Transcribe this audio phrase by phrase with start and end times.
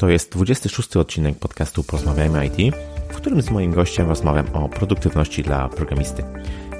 [0.00, 2.74] To jest 26 odcinek podcastu Porozmawiajmy IT,
[3.10, 6.24] w którym z moim gościem rozmawiam o produktywności dla programisty.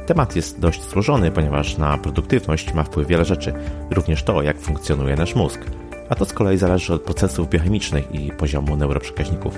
[0.06, 3.52] Temat jest dość złożony, ponieważ na produktywność ma wpływ wiele rzeczy,
[3.90, 5.60] również to, jak funkcjonuje nasz mózg.
[6.08, 9.54] A to z kolei zależy od procesów biochemicznych i poziomu neuroprzekaźników.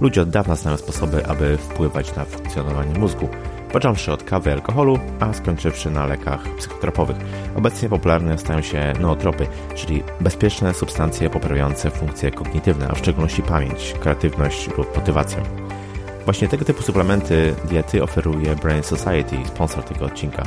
[0.00, 3.28] Ludzie od dawna znają sposoby, aby wpływać na funkcjonowanie mózgu,
[3.72, 7.16] począwszy od kawy alkoholu, a skończywszy na lekach psychotropowych.
[7.56, 13.94] Obecnie popularne stają się nootropy, czyli bezpieczne substancje poprawiające funkcje kognitywne, a w szczególności pamięć,
[14.00, 15.42] kreatywność lub motywację.
[16.24, 20.42] Właśnie tego typu suplementy diety oferuje Brain Society, sponsor tego odcinka.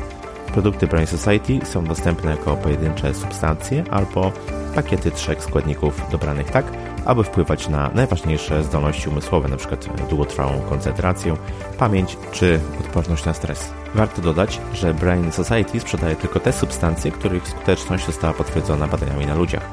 [0.54, 4.32] Produkty Brain Society są dostępne jako pojedyncze substancje albo
[4.76, 6.66] pakiety trzech składników dobranych tak,
[7.06, 9.78] aby wpływać na najważniejsze zdolności umysłowe, np.
[10.10, 11.36] długotrwałą koncentrację,
[11.78, 13.72] pamięć czy odporność na stres.
[13.96, 19.36] Warto dodać, że Brain Society sprzedaje tylko te substancje, których skuteczność została potwierdzona badaniami na
[19.36, 19.64] ludziach.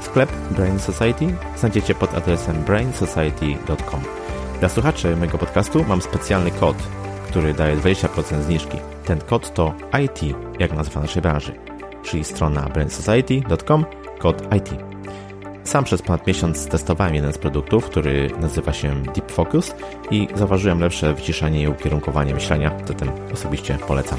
[0.00, 4.00] Sklep Brain Society znajdziecie pod adresem brainsociety.com.
[4.60, 6.76] Dla słuchaczy mojego podcastu mam specjalny kod,
[7.28, 8.78] który daje 20% zniżki.
[9.04, 11.52] Ten kod to IT, jak nazwa naszej branży,
[12.02, 13.84] czyli strona brainsociety.com,
[14.18, 14.91] kod IT.
[15.64, 19.74] Sam przez ponad miesiąc testowałem jeden z produktów, który nazywa się Deep Focus
[20.10, 24.18] i zauważyłem lepsze wyciszenie i ukierunkowanie myślenia, zatem osobiście polecam.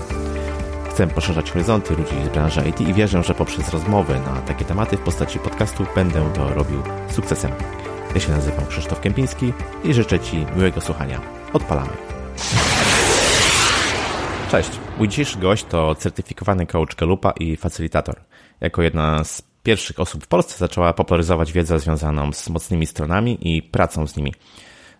[0.90, 4.98] Chcę poszerzać horyzonty ludzi z branży IT i wierzę, że poprzez rozmowy na takie tematy
[4.98, 7.52] w postaci podcastu będę to robił sukcesem.
[8.16, 11.22] Ja się nazywam Krzysztof Kępiński i życzę Ci miłego słuchania.
[11.54, 11.90] Odpalamy.
[14.52, 14.70] Cześć.
[14.98, 18.16] Mój dzisiejszy gość to certyfikowany coach Galupa i facylitator.
[18.62, 23.61] Jako jedna z pierwszych osób w Polsce zaczęła popularyzować wiedzę związaną z mocnymi stronami i
[23.61, 24.33] pracą z nimi.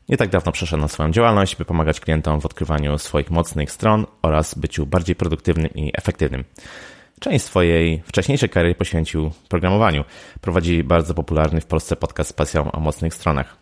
[0.09, 4.56] Nie tak dawno przeszedł swoją działalność, by pomagać klientom w odkrywaniu swoich mocnych stron oraz
[4.56, 6.44] byciu bardziej produktywnym i efektywnym.
[7.19, 10.03] Część swojej wcześniejszej kariery poświęcił programowaniu.
[10.41, 13.58] Prowadzi bardzo popularny w Polsce podcast z pasją o mocnych stronach.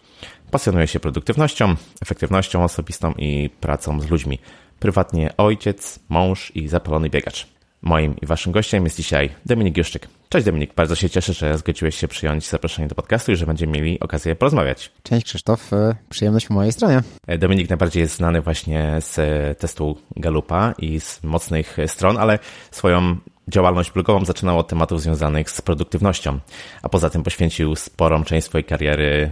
[0.52, 4.40] Pasjonuje się produktywnością, efektywnością osobistą i pracą z ludźmi.
[4.80, 7.48] Prywatnie ojciec, mąż i zapalony biegacz.
[7.82, 10.21] Moim i waszym gościem jest dzisiaj Dominik Juszczyk.
[10.32, 13.72] Cześć Dominik, bardzo się cieszę, że zgodziłeś się przyjąć zaproszenie do podcastu i że będziemy
[13.72, 14.92] mieli okazję porozmawiać.
[15.04, 17.02] Cześć Krzysztof, e, przyjemność po mojej stronie.
[17.28, 22.40] E, Dominik najbardziej jest znany właśnie z e, testu Galupa i z mocnych stron, ale
[22.72, 26.40] swoją działalność blogową zaczynał od tematów związanych z produktywnością,
[26.82, 29.32] a poza tym poświęcił sporą część swojej kariery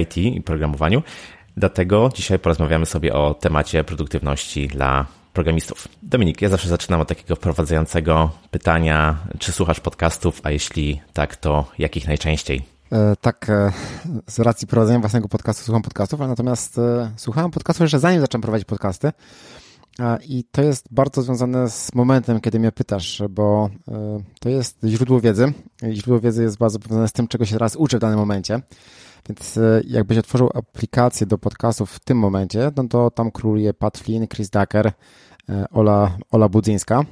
[0.00, 1.02] IT i programowaniu.
[1.56, 5.06] Dlatego dzisiaj porozmawiamy sobie o temacie produktywności dla
[5.36, 5.88] programistów.
[6.02, 11.64] Dominik, ja zawsze zaczynam od takiego wprowadzającego pytania, czy słuchasz podcastów, a jeśli tak, to
[11.78, 12.62] jakich najczęściej?
[12.92, 13.72] E, tak, e,
[14.26, 18.42] z racji prowadzenia własnego podcastu słucham podcastów, ale natomiast e, słuchałem podcastów jeszcze zanim zacząłem
[18.42, 19.12] prowadzić podcasty.
[20.28, 23.70] I to jest bardzo związane z momentem, kiedy mnie pytasz, bo
[24.40, 25.52] to jest źródło wiedzy.
[25.92, 28.60] Źródło wiedzy jest bardzo powiązane z tym, czego się teraz uczę w danym momencie.
[29.28, 34.28] Więc jakbyś otworzył aplikację do podcastów w tym momencie, no to tam króluje Pat Flynn,
[34.28, 34.92] Chris Ducker,
[35.70, 37.04] Ola, Ola Budzyńska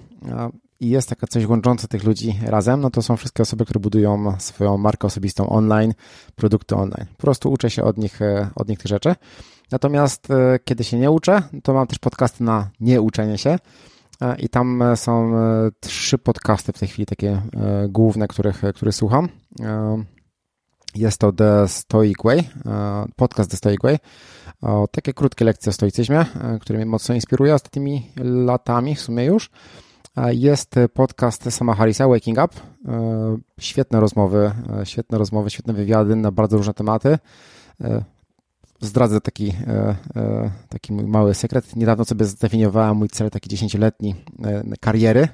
[0.81, 4.35] i jest taka coś łączące tych ludzi razem, no to są wszystkie osoby, które budują
[4.39, 5.95] swoją markę osobistą online,
[6.37, 7.07] produkty online.
[7.17, 8.21] Po prostu uczę się od nich,
[8.55, 9.15] od nich tych rzeczy.
[9.71, 13.59] Natomiast e, kiedy się nie uczę, to mam też podcasty na nieuczenie się.
[14.21, 17.43] E, I tam są e, trzy podcasty w tej chwili, takie
[17.89, 19.29] główne, których, które słucham.
[20.95, 22.49] Jest to The Stoic Way,
[23.17, 23.99] podcast The Stoic Way.
[24.91, 26.27] Takie krótkie lekcje o stoicyzmie,
[26.61, 29.51] które mnie mocno inspiruje ostatnimi latami w sumie już.
[30.31, 32.55] Jest podcast sama Harrisa, Waking Up.
[33.61, 34.53] Świetne rozmowy,
[34.85, 37.19] świetne rozmowy, świetne wywiady na bardzo różne tematy
[38.81, 41.77] zdradzę taki, e, e, taki mój mały sekret.
[41.77, 45.29] Niedawno sobie zdefiniowałem mój cel taki dziesięcioletni e, kariery.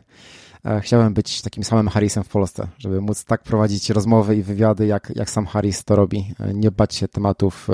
[0.80, 5.12] Chciałem być takim samym Harrisem w Polsce, żeby móc tak prowadzić rozmowy i wywiady, jak,
[5.14, 6.34] jak sam Harris to robi.
[6.54, 7.68] Nie bać się tematów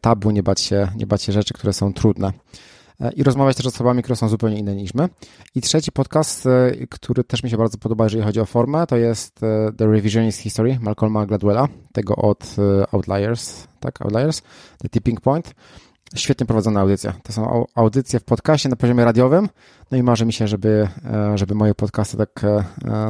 [0.00, 2.32] tabu, nie bać się, nie bać się rzeczy, które są trudne
[3.16, 5.08] i rozmawiać też z osobami, które są zupełnie inne niż my.
[5.54, 8.96] I trzeci podcast, e, który też mi się bardzo podoba, jeżeli chodzi o formę, to
[8.96, 14.42] jest e, The Revisionist History Malcolma Gladwella, tego od e, Outliers, tak, Outliers,
[14.78, 15.54] The Tipping Point.
[16.14, 17.12] Świetnie prowadzone audycje.
[17.22, 19.48] To są audycje w podcaście na poziomie radiowym.
[19.90, 20.88] No i marzy mi się, żeby,
[21.34, 22.42] żeby moje podcasty tak,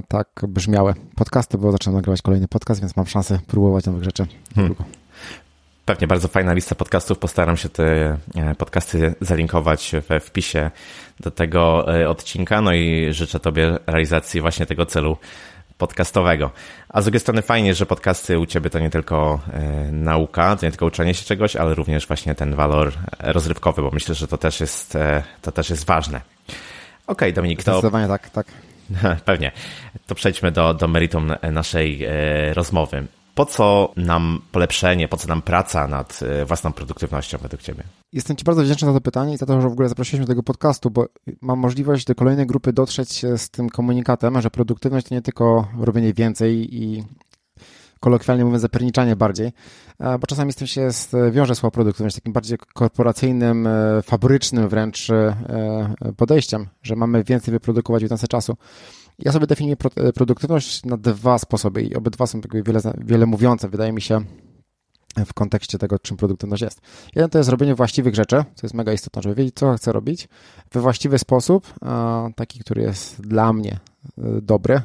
[0.08, 0.94] tak brzmiały.
[1.16, 4.26] Podcasty, bo zaczynam nagrywać kolejny podcast, więc mam szansę próbować nowych rzeczy.
[4.54, 4.74] Hmm.
[5.84, 7.18] Pewnie bardzo fajna lista podcastów.
[7.18, 10.70] Postaram się te e, podcasty zalinkować we wpisie
[11.20, 12.60] do tego e, odcinka.
[12.60, 15.16] No i życzę Tobie realizacji właśnie tego celu
[15.78, 16.50] podcastowego.
[16.88, 20.66] A z drugiej strony fajnie, że podcasty u Ciebie to nie tylko e, nauka, to
[20.66, 24.38] nie tylko uczenie się czegoś, ale również właśnie ten walor rozrywkowy, bo myślę, że to
[24.38, 24.98] też jest,
[25.42, 26.20] to też jest ważne.
[26.48, 26.56] Okej,
[27.06, 27.72] okay, Dominik, to...
[27.72, 28.46] Zdecydowanie tak, tak.
[29.24, 29.52] Pewnie.
[30.06, 32.06] To przejdźmy do, do meritum naszej
[32.52, 33.06] rozmowy.
[33.38, 37.82] Po co nam polepszenie, po co nam praca nad e, własną produktywnością według Ciebie?
[38.12, 40.30] Jestem Ci bardzo wdzięczny za to pytanie i za to, że w ogóle zaprosiliśmy do
[40.30, 41.06] tego podcastu, bo
[41.40, 46.14] mam możliwość do kolejnej grupy dotrzeć z tym komunikatem, że produktywność to nie tylko robienie
[46.14, 47.04] więcej i
[48.00, 49.52] kolokwialnie mówiąc, zapierniczanie bardziej,
[50.00, 55.10] bo czasami z tym się jest, wiąże słowo produktywność, takim bardziej korporacyjnym, e, fabrycznym wręcz
[55.10, 55.34] e,
[56.16, 58.56] podejściem, że mamy więcej wyprodukować w jedynce czasu.
[59.18, 59.76] Ja sobie definiuję
[60.14, 64.24] produktywność na dwa sposoby i obydwa są tak wiele, wiele mówiące, wydaje mi się,
[65.26, 66.80] w kontekście tego, czym produktywność jest.
[67.14, 70.28] Jeden to jest robienie właściwych rzeczy, co jest mega istotne, żeby wiedzieć, co chcę robić
[70.72, 71.74] we właściwy sposób,
[72.36, 73.80] taki, który jest dla mnie
[74.18, 74.82] e, dobry,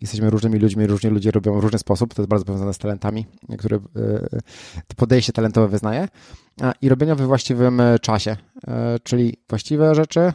[0.00, 3.26] jesteśmy różnymi ludźmi, różni ludzie robią w różny sposób, to jest bardzo powiązane z talentami,
[3.58, 3.78] które
[4.86, 6.08] to podejście talentowe wyznaje
[6.82, 8.36] i robienia we właściwym e, czasie,
[8.68, 10.32] e, czyli właściwe rzeczy e,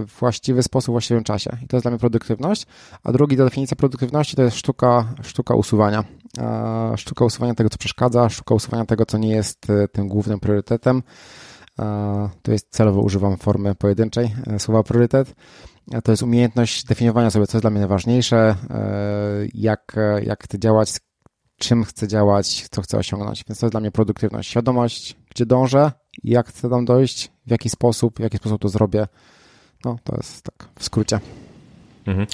[0.00, 1.50] w właściwy sposób, w właściwym czasie.
[1.62, 2.66] I to jest dla mnie produktywność.
[3.02, 6.04] A drugi, definicja produktywności to jest sztuka, sztuka usuwania.
[6.96, 11.02] Sztuka usuwania tego, co przeszkadza, sztuka usuwania tego, co nie jest tym głównym priorytetem.
[12.42, 15.34] To jest celowo używam formy pojedynczej słowa priorytet
[16.04, 18.56] to jest umiejętność definiowania sobie, co jest dla mnie najważniejsze, e,
[19.54, 20.92] jak, jak chcę działać,
[21.58, 23.44] czym chcę działać, co chcę osiągnąć.
[23.48, 24.50] Więc to jest dla mnie produktywność.
[24.50, 25.92] Świadomość, gdzie dążę,
[26.24, 29.06] jak chcę tam dojść, w jaki sposób, w jaki sposób to zrobię.
[29.84, 31.20] No, to jest tak w skrócie.
[32.06, 32.26] Mhm.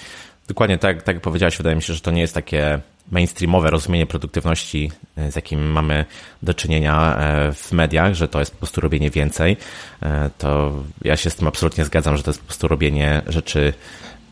[0.48, 4.06] Dokładnie tak, tak jak powiedziałeś, wydaje mi się, że to nie jest takie mainstreamowe rozumienie
[4.06, 6.04] produktywności, e, z jakim mamy
[6.42, 9.56] do czynienia e, w mediach, że to jest po prostu robienie więcej,
[10.02, 10.72] e, to
[11.04, 13.72] ja się z tym absolutnie zgadzam, że to jest po prostu robienie rzeczy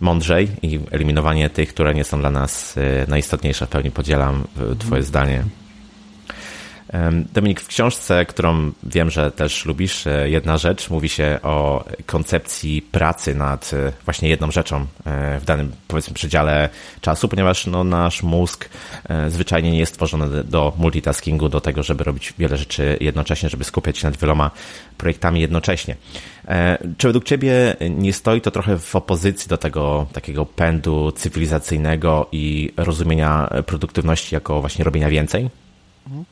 [0.00, 2.78] mądrzej i eliminowanie tych, które nie są dla nas
[3.08, 3.66] najistotniejsze.
[3.66, 4.44] W pełni podzielam
[4.78, 5.44] Twoje zdanie.
[7.32, 12.82] Dominik, w książce, którą wiem, że też lubisz, e, jedna rzecz, mówi się o koncepcji
[12.82, 16.68] pracy nad e, właśnie jedną rzeczą e, w danym, powiedzmy, przedziale
[17.00, 18.68] czasu, ponieważ no, nasz mózg
[19.28, 23.98] zwyczajnie nie jest stworzony do multitaskingu, do tego, żeby robić wiele rzeczy jednocześnie, żeby skupiać
[23.98, 24.50] się nad wieloma
[24.98, 25.96] projektami jednocześnie.
[26.98, 32.72] Czy według Ciebie nie stoi to trochę w opozycji do tego takiego pędu cywilizacyjnego i
[32.76, 35.50] rozumienia produktywności jako właśnie robienia więcej?
[36.06, 36.24] Mhm.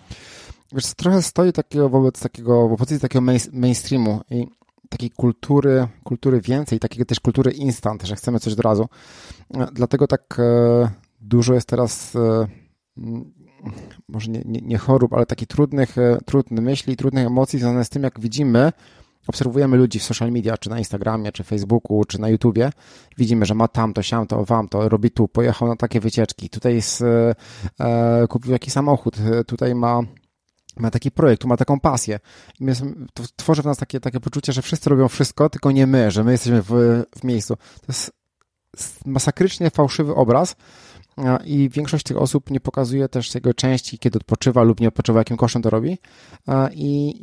[0.73, 4.47] Wiesz, trochę stoi takiego wobec takiego, w opozycji takiego mainstreamu i
[4.88, 8.88] takiej kultury, kultury więcej, takiej też kultury instant, że chcemy coś od razu.
[9.73, 12.47] Dlatego tak e, dużo jest teraz e,
[14.09, 17.91] może nie, nie, nie chorób, ale takich trudnych, e, trudnych myśli, trudnych emocji związanych z
[17.91, 18.73] tym, jak widzimy,
[19.26, 22.70] obserwujemy ludzi w social media, czy na Instagramie, czy Facebooku, czy na YouTubie,
[23.19, 26.50] widzimy, że ma tam to, siam to, wam to, robi tu, pojechał na takie wycieczki,
[26.50, 29.17] tutaj jest, e, kupił jakiś samochód,
[29.47, 30.03] tutaj ma
[30.78, 32.20] ma taki projekt, ma taką pasję.
[32.60, 32.64] I
[33.36, 36.32] tworzy w nas takie, takie poczucie, że wszyscy robią wszystko, tylko nie my, że my
[36.32, 36.69] jesteśmy w,
[37.19, 37.56] w miejscu.
[37.56, 38.12] To jest
[39.06, 40.56] masakrycznie fałszywy obraz
[41.44, 45.36] i większość tych osób nie pokazuje też jego części, kiedy odpoczywa lub nie odpoczywa, jakim
[45.36, 45.98] kosztem to robi.
[46.72, 47.14] I,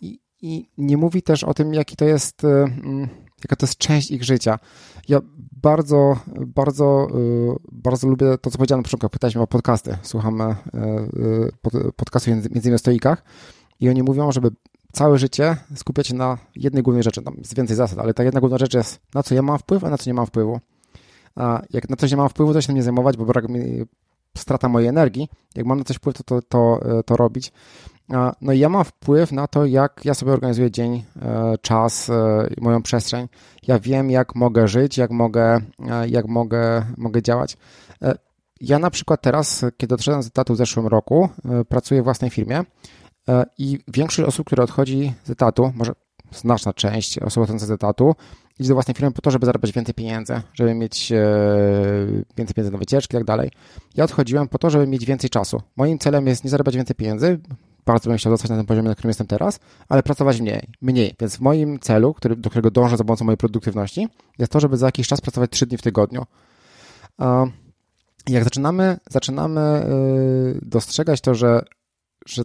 [0.00, 3.08] i, i nie mówi też o tym, jaki to jest, y, mm,
[3.44, 4.58] jaka to jest część ich życia.
[5.08, 5.20] Ja
[5.62, 9.96] bardzo, bardzo, y, bardzo lubię to, co powiedziałem na początku, pytałeś mnie o podcasty.
[10.02, 10.56] Słucham e, e,
[11.96, 13.24] podcastu między innymi stoikach
[13.80, 14.50] i oni mówią, żeby
[14.92, 17.22] całe życie skupiać się na jednej głównej rzeczy.
[17.22, 19.84] Tam jest więcej zasad, ale ta jedna główna rzecz jest, na co ja mam wpływ,
[19.84, 20.60] a na co nie mam wpływu.
[21.36, 23.84] A jak na coś nie mam wpływu, to się tym nie zajmować, bo brak mi,
[24.36, 25.28] strata mojej energii.
[25.54, 27.52] Jak mam na coś wpływ, to, to, to, e, to robić.
[28.40, 32.48] No i ja mam wpływ na to, jak ja sobie organizuję dzień, e, czas, e,
[32.60, 33.28] moją przestrzeń.
[33.66, 37.56] Ja wiem, jak mogę żyć, jak mogę, e, jak mogę, mogę działać.
[38.60, 41.28] Ja na przykład teraz, kiedy odszedłem z etatu w zeszłym roku,
[41.68, 42.64] pracuję w własnej firmie
[43.58, 45.92] i większość osób, które odchodzi z etatu, może
[46.32, 48.14] znaczna część osób odchodzących z etatu,
[48.58, 51.12] idzie do własnej firmy po to, żeby zarabiać więcej pieniędzy, żeby mieć
[52.36, 53.50] więcej pieniędzy na wycieczki i tak dalej.
[53.94, 55.62] Ja odchodziłem po to, żeby mieć więcej czasu.
[55.76, 57.38] Moim celem jest nie zarabiać więcej pieniędzy,
[57.88, 60.68] bardzo bym chciał zostać na tym poziomie, na którym jestem teraz, ale pracować mniej.
[60.82, 61.14] mniej.
[61.20, 64.76] Więc w moim celu, który, do którego dążę za pomocą mojej produktywności, jest to, żeby
[64.76, 66.26] za jakiś czas pracować 3 dni w tygodniu.
[68.28, 69.60] Jak zaczynamy, zaczynamy
[70.56, 71.62] y, dostrzegać to, że,
[72.26, 72.42] że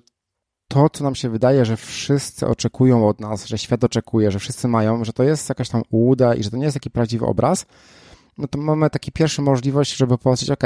[0.67, 4.67] to, co nam się wydaje, że wszyscy oczekują od nas, że świat oczekuje, że wszyscy
[4.67, 7.65] mają, że to jest jakaś tam ułuda i że to nie jest taki prawdziwy obraz,
[8.37, 10.63] no to mamy taki pierwszy możliwość, żeby powiedzieć, ok,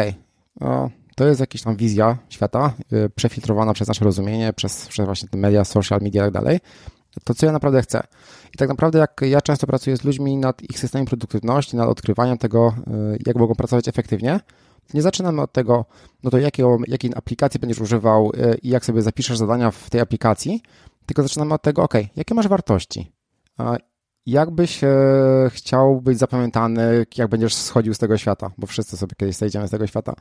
[0.60, 5.30] no, to jest jakaś tam wizja świata, y, przefiltrowana przez nasze rozumienie, przez, przez właśnie
[5.30, 6.60] te media, social media i tak dalej.
[7.24, 8.04] To, co ja naprawdę chcę.
[8.54, 12.38] I tak naprawdę, jak ja często pracuję z ludźmi nad ich systemem produktywności, nad odkrywaniem
[12.38, 12.76] tego,
[13.14, 14.40] y, jak mogą pracować efektywnie,
[14.94, 15.86] nie zaczynamy od tego,
[16.24, 20.02] no to jakiego, jakiej aplikacji będziesz używał y, i jak sobie zapiszesz zadania w tej
[20.02, 20.62] aplikacji,
[21.06, 23.12] tylko zaczynamy od tego, ok, jakie masz wartości?
[24.28, 24.90] Jak byś e,
[25.50, 29.72] chciał być zapamiętany, jak będziesz schodził z tego świata, bo wszyscy sobie kiedyś zejdziemy z
[29.72, 30.14] tego świata.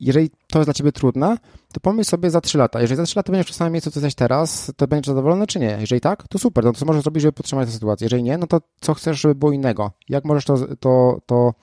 [0.00, 1.36] jeżeli to jest dla ciebie trudne,
[1.72, 2.80] to pomyśl sobie za 3 lata.
[2.80, 5.58] Jeżeli za 3 lata będziesz w samym miejscu, co jesteś teraz, to będziesz zadowolony, czy
[5.58, 5.76] nie?
[5.80, 8.04] Jeżeli tak, to super, no to co możesz zrobić, żeby podtrzymać tę sytuację?
[8.04, 9.90] Jeżeli nie, no to co chcesz, żeby było innego?
[10.08, 11.54] Jak możesz to, to, to,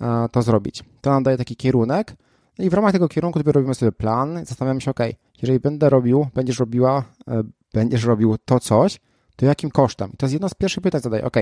[0.00, 0.84] e, to zrobić?
[1.00, 2.16] To nam daje taki kierunek
[2.58, 5.00] no i w ramach tego kierunku dopiero robimy sobie plan, zastanawiamy się, ok,
[5.42, 7.42] jeżeli będę robił, będziesz robiła, e,
[7.74, 9.00] będziesz robił to coś,
[9.38, 10.10] to jakim kosztem?
[10.14, 11.36] I to jest jedno z pierwszych pytań, zadaję, ok,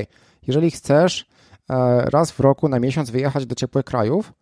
[0.47, 1.27] jeżeli chcesz
[1.71, 1.75] e,
[2.11, 4.33] raz w roku na miesiąc wyjechać do ciepłych krajów,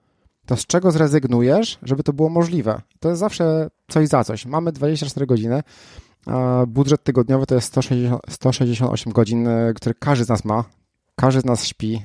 [0.47, 2.81] to z czego zrezygnujesz, żeby to było możliwe?
[3.01, 4.47] To jest zawsze coś za coś.
[4.47, 5.63] Mamy 24 godziny,
[6.67, 10.65] budżet tygodniowy to jest 160, 168 godzin, e, które każdy z nas ma.
[11.17, 12.03] Każdy z nas śpi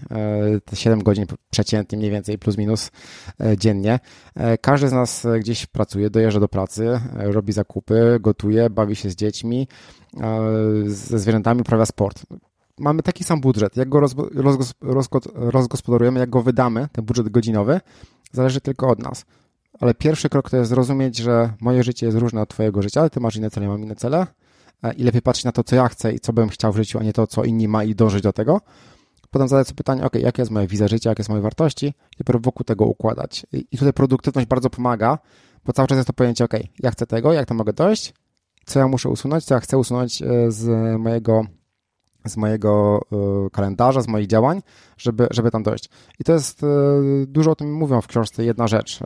[0.73, 2.91] 7 godzin przeciętnie, mniej więcej, plus minus
[3.57, 3.99] dziennie.
[4.61, 9.67] Każdy z nas gdzieś pracuje, dojeżdża do pracy, robi zakupy, gotuje, bawi się z dziećmi,
[10.85, 12.25] ze zwierzętami, uprawia sport.
[12.79, 13.77] Mamy taki sam budżet.
[13.77, 14.01] Jak go
[15.41, 17.81] rozgospodarujemy, jak go wydamy, ten budżet godzinowy,
[18.31, 19.25] zależy tylko od nas.
[19.79, 23.09] Ale pierwszy krok to jest zrozumieć, że moje życie jest różne od Twojego życia, ale
[23.09, 24.27] Ty masz inne cele, ja mam inne cele
[24.97, 27.03] i lepiej patrzeć na to, co ja chcę i co bym chciał w życiu, a
[27.03, 28.61] nie to, co inni ma i dążyć do tego.
[29.31, 32.17] Potem zadać sobie pytanie, ok, jakie jest moja wizja życia, jakie są moje wartości i
[32.17, 33.45] dopiero wokół tego układać.
[33.71, 35.19] I tutaj produktywność bardzo pomaga,
[35.65, 38.13] bo cały czas jest to pojęcie, ok, ja chcę tego, jak to mogę dojść,
[38.65, 40.67] co ja muszę usunąć, co ja chcę usunąć e, z
[40.99, 41.45] mojego
[42.25, 44.61] z mojego e, kalendarza, z moich działań,
[44.97, 45.89] żeby, żeby tam dojść.
[46.19, 46.67] I to jest, e,
[47.27, 48.99] dużo o tym mówią w książce, jedna rzecz.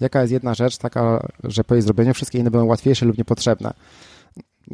[0.00, 3.74] Jaka jest jedna rzecz taka, że po jej zrobieniu wszystkie inne będą łatwiejsze lub niepotrzebne?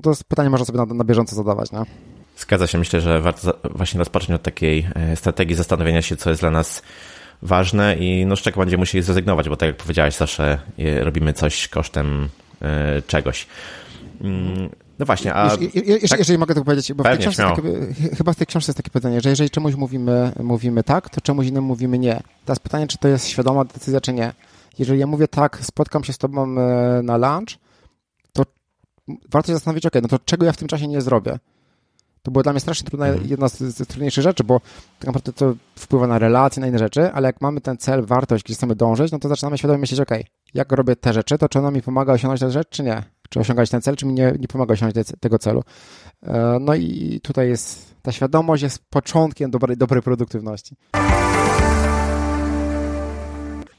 [0.02, 2.11] To jest pytanie można sobie na, na bieżąco zadawać, nie?
[2.36, 2.78] Zgadza się.
[2.78, 6.82] Myślę, że warto właśnie rozpocząć od takiej e, strategii zastanowienia się, co jest dla nas
[7.42, 11.32] ważne i no, z czego będziemy musieli zrezygnować, bo tak jak powiedziałeś, zawsze e, robimy
[11.32, 12.28] coś kosztem
[12.62, 13.46] e, czegoś.
[14.20, 15.44] Mm, no właśnie, a...
[15.44, 16.18] Jeżeli, tak?
[16.18, 17.62] jeżeli mogę to powiedzieć, bo Pewnie, w tej takie,
[18.16, 21.46] chyba w tej książce jest takie pytanie, że jeżeli czemuś mówimy, mówimy tak, to czemuś
[21.46, 22.22] innemu mówimy nie.
[22.44, 24.32] Teraz pytanie, czy to jest świadoma decyzja, czy nie.
[24.78, 26.46] Jeżeli ja mówię tak, spotkam się z tobą
[27.02, 27.58] na lunch,
[28.32, 28.42] to
[29.30, 31.38] warto się zastanowić, ok, no to czego ja w tym czasie nie zrobię?
[32.22, 33.30] To była dla mnie strasznie trudna, mhm.
[33.30, 34.60] jedna z, z trudniejszych rzeczy, bo
[34.98, 38.44] tak naprawdę to wpływa na relacje, na inne rzeczy, ale jak mamy ten cel, wartość,
[38.44, 40.10] gdzie chcemy dążyć, no to zaczynamy świadomie myśleć, ok,
[40.54, 43.02] jak robię te rzeczy, to czy ona mi pomaga osiągnąć tę rzecz, czy nie?
[43.28, 45.62] Czy osiągać ten cel, czy mi nie, nie pomaga osiągnąć te, tego celu?
[46.22, 50.76] E, no i tutaj jest, ta świadomość jest początkiem dobrej, dobrej produktywności.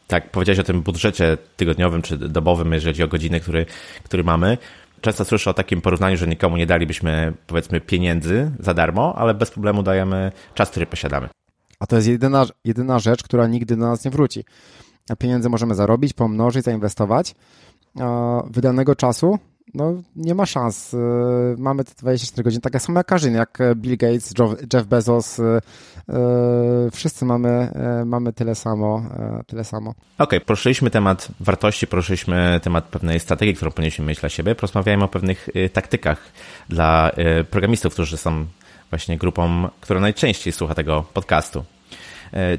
[0.07, 3.65] Tak, powiedziałeś o tym budżecie tygodniowym czy dobowym, jeżeli chodzi o godziny, który,
[4.03, 4.57] który mamy
[5.03, 9.51] często słyszę o takim porównaniu, że nikomu nie dalibyśmy, powiedzmy, pieniędzy za darmo, ale bez
[9.51, 11.29] problemu dajemy czas, który posiadamy.
[11.79, 14.45] A to jest jedyna, jedyna rzecz, która nigdy do nas nie wróci.
[15.09, 17.35] A pieniądze możemy zarobić, pomnożyć, zainwestować.
[18.49, 19.39] Wydanego czasu
[19.73, 20.93] no nie ma szans.
[20.93, 20.97] Y,
[21.57, 24.33] mamy te 24 godziny, tak samo jak każdy, jak Bill Gates,
[24.73, 27.71] Jeff Bezos, y, y, wszyscy mamy,
[28.05, 29.03] mamy tyle samo.
[29.47, 29.89] Tyle samo.
[29.89, 34.55] Okej, okay, poruszyliśmy temat wartości, poruszyliśmy temat pewnej strategii, którą powinniśmy mieć dla siebie.
[34.55, 36.19] Porozmawiajmy o pewnych taktykach
[36.69, 37.11] dla
[37.49, 38.45] programistów, którzy są
[38.89, 41.63] właśnie grupą, która najczęściej słucha tego podcastu.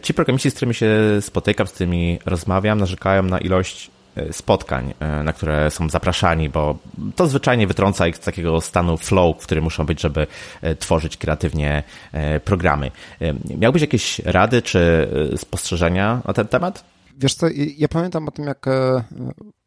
[0.03, 0.89] Ci programiści, z którymi się
[1.21, 3.94] spotykam, z którymi rozmawiam, narzekają na ilość E,
[4.33, 6.79] spotkań, e, na które są zapraszani, bo
[7.17, 10.27] to zwyczajnie wytrąca ich z takiego stanu flow, w którym muszą być, żeby
[10.63, 11.83] e, tworzyć kreatywnie
[12.45, 12.91] programy.
[13.59, 16.85] Miałbyś jakieś rady czy spostrzeżenia na ten temat?
[17.19, 18.67] Wiesz co, ja pamiętam o tym, jak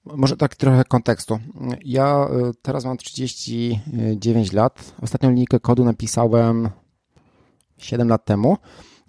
[0.05, 1.39] może tak trochę kontekstu.
[1.85, 2.27] Ja
[2.61, 4.93] teraz mam 39 lat.
[5.01, 6.69] Ostatnią linijkę kodu napisałem
[7.77, 8.57] 7 lat temu.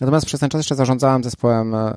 [0.00, 1.94] Natomiast przez ten czas jeszcze zarządzałem zespołem e,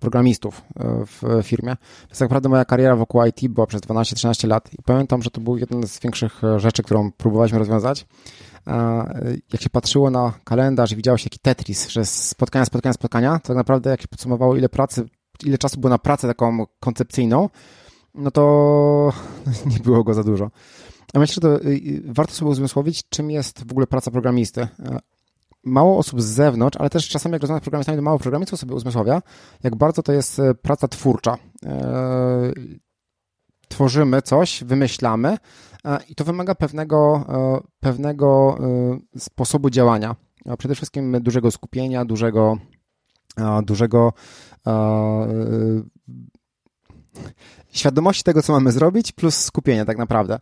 [0.00, 1.76] programistów e, w firmie.
[2.02, 5.40] Więc tak naprawdę moja kariera wokół IT była przez 12-13 lat i pamiętam, że to
[5.40, 8.06] był jeden z większych e, rzeczy, którą próbowaliśmy rozwiązać.
[9.52, 13.48] Jak się patrzyło na kalendarz i widziało się jaki Tetris, że spotkania, spotkania, spotkania, to
[13.48, 15.08] tak naprawdę jak się podsumowało ile pracy,
[15.44, 17.48] ile czasu było na pracę taką koncepcyjną,
[18.14, 19.12] no to
[19.72, 20.50] nie było go za dużo.
[21.14, 21.64] A myślę, że to
[22.04, 24.68] warto sobie uzmysłowić, czym jest w ogóle praca programisty
[25.68, 28.74] mało osób z zewnątrz, ale też czasami jak rozmawiam z programistami, to mało programistów sobie
[28.74, 29.22] uzmysławia,
[29.62, 31.38] jak bardzo to jest e, praca twórcza.
[31.66, 32.52] E,
[33.68, 35.36] tworzymy coś, wymyślamy
[35.84, 37.24] e, i to wymaga pewnego,
[37.80, 38.58] pewnego
[39.18, 40.16] sposobu działania.
[40.58, 42.58] Przede wszystkim dużego skupienia, dużego,
[43.62, 44.12] dużego
[47.72, 50.38] świadomości tego, co mamy zrobić, plus skupienie tak naprawdę.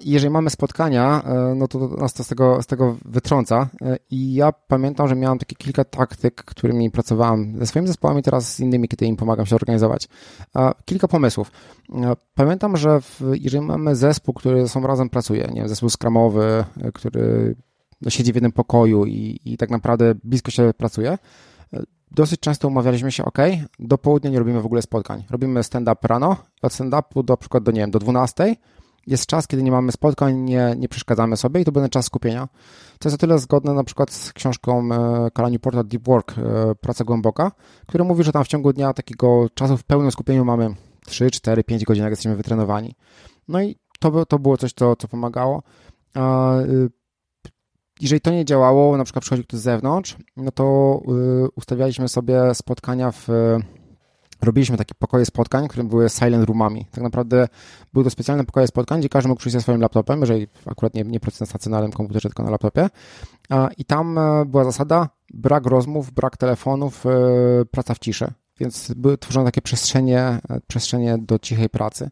[0.00, 3.68] I jeżeli mamy spotkania, e, no to nas to z tego, z tego wytrąca.
[3.82, 8.54] E, I ja pamiętam, że miałem takie kilka taktyk, którymi pracowałem ze swoimi zespołami, teraz
[8.54, 10.08] z innymi, kiedy im pomagam się organizować.
[10.84, 11.50] Kilka pomysłów.
[11.94, 15.90] E, pamiętam, że w, jeżeli mamy zespół, który ze sobą razem pracuje, nie wiem, zespół
[15.90, 16.64] skramowy,
[16.94, 17.56] który
[18.00, 21.18] no, siedzi w jednym pokoju i, i tak naprawdę blisko się pracuje,
[22.10, 23.38] dosyć często umawialiśmy się, ok,
[23.78, 25.24] do południa nie robimy w ogóle spotkań.
[25.30, 28.56] Robimy stand-up rano, od stand-upu do przykład do, nie wiem, do 12
[29.06, 32.48] jest czas, kiedy nie mamy spotkań, nie, nie przeszkadzamy sobie i to będzie czas skupienia.
[32.98, 34.88] To jest o tyle zgodne na przykład z książką
[35.38, 37.52] e, Newporta Deep Work, e, Praca Głęboka,
[37.86, 40.74] która mówi, że tam w ciągu dnia takiego czasu w pełnym skupieniu mamy
[41.06, 42.94] 3, 4, 5 godzin, jak jesteśmy wytrenowani.
[43.48, 45.62] No i to, to było coś, co, co pomagało.
[48.00, 51.00] Jeżeli to nie działało, na przykład przychodził ktoś z zewnątrz, no to
[51.44, 53.28] y, ustawialiśmy sobie spotkania w
[54.42, 56.86] robiliśmy takie pokoje spotkań, które były silent roomami.
[56.90, 57.48] Tak naprawdę
[57.92, 61.02] były to specjalne pokoje spotkań, gdzie każdy mógł przyjść ze swoim laptopem, jeżeli akurat nie,
[61.02, 62.88] nie pracuję na stacjonarnym komputerze, tylko na laptopie.
[63.76, 67.10] I tam e, była zasada brak rozmów, brak telefonów, e,
[67.70, 68.32] praca w ciszy.
[68.60, 72.10] Więc były tworzone takie przestrzenie, e, przestrzenie do cichej pracy.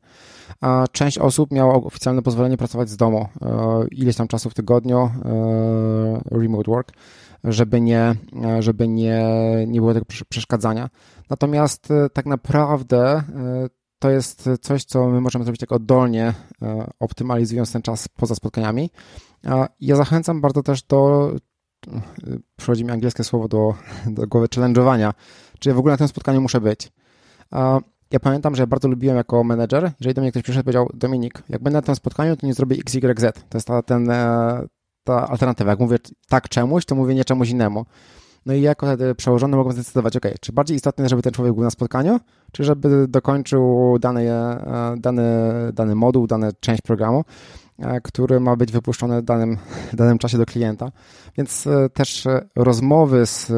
[0.61, 3.29] A część osób miała oficjalne pozwolenie pracować z domu.
[3.91, 5.11] Ileś tam czasu w tygodniu,
[6.31, 6.93] remote work,
[7.45, 8.15] żeby nie,
[8.61, 9.25] żeby nie,
[9.67, 10.91] nie było tego przeszkadzania.
[11.31, 13.23] Natomiast e, tak naprawdę e,
[13.99, 18.91] to jest coś, co my możemy zrobić tak oddolnie, e, optymalizując ten czas poza spotkaniami.
[19.81, 21.33] Ja zachęcam bardzo też do,
[22.57, 23.75] przychodzi mi angielskie słowo do,
[24.07, 25.13] do głowy, challenge'owania,
[25.59, 26.93] czy w ogóle na tym spotkaniu muszę być.
[28.11, 31.43] Ja pamiętam, że ja bardzo lubiłem jako menedżer, jeżeli do mnie ktoś przyszedł powiedział, Dominik,
[31.49, 33.33] jak będę na tym spotkaniu, to nie zrobię XYZ.
[33.49, 34.11] To jest ta, ten,
[35.05, 35.71] ta alternatywa.
[35.71, 35.99] Jak mówię
[36.29, 37.87] tak czemuś, to mówię nie czemuś innemu.
[38.47, 38.87] No i jako
[39.17, 42.21] przełożony mogą zdecydować, ok, czy bardziej istotne jest, żeby ten człowiek był na spotkaniu,
[42.53, 45.23] czy żeby dokończył dany, e, dany,
[45.73, 47.68] dany moduł, dana część programu, e,
[48.03, 49.59] który ma być wypuszczony w danym,
[49.93, 50.93] danym czasie do klienta.
[51.37, 52.25] Więc e, też
[52.57, 53.49] rozmowy z,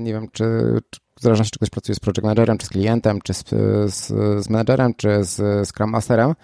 [0.00, 0.44] nie wiem, czy,
[0.90, 3.44] czy w zależności czy ktoś pracuje z project managerem, czy z klientem, czy z,
[3.94, 4.06] z,
[4.44, 6.34] z managerem, czy z Scrum Masterem,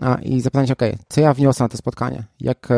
[0.00, 2.68] a, i zapytać, ok, co ja wniosę na to spotkanie, jak,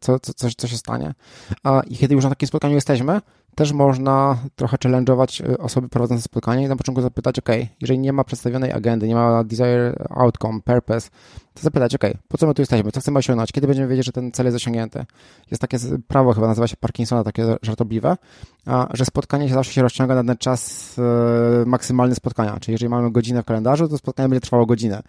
[0.00, 1.14] co, co, co, co się stanie.
[1.62, 3.20] A, I kiedy już na takim spotkaniu jesteśmy,
[3.54, 7.48] też można trochę challenge'ować y, osoby prowadzące spotkanie i na początku zapytać, ok,
[7.80, 11.10] jeżeli nie ma przedstawionej agendy, nie ma desire outcome, purpose,
[11.54, 14.12] to zapytać, ok, po co my tu jesteśmy, co chcemy osiągnąć, kiedy będziemy wiedzieć, że
[14.12, 15.04] ten cel jest osiągnięty.
[15.50, 15.78] Jest takie
[16.08, 18.16] prawo, chyba nazywa się Parkinsona, takie żartobliwe,
[18.92, 23.10] że spotkanie się zawsze się rozciąga na ten czas e, maksymalny spotkania, czyli jeżeli mamy
[23.10, 25.02] godzinę w kalendarzu, to spotkanie będzie trwało godzinę.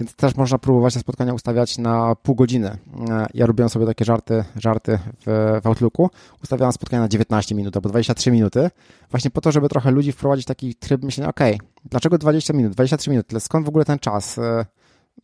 [0.00, 2.78] Więc też można próbować te spotkania ustawiać na pół godziny.
[3.10, 6.10] E, ja robiłem sobie takie żarty, żarty w, w Outlooku.
[6.42, 8.70] Ustawiałem spotkania na 19 minut albo 23 minuty,
[9.10, 11.40] właśnie po to, żeby trochę ludzi wprowadzić taki tryb myślenia, ok,
[11.84, 14.38] dlaczego 20 minut, 23 minut, skąd w ogóle ten czas?
[14.38, 14.66] E,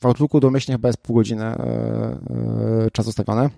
[0.01, 2.19] w Outlooku domyślnie chyba jest pół godziny e,
[2.93, 3.51] czas ustawiony.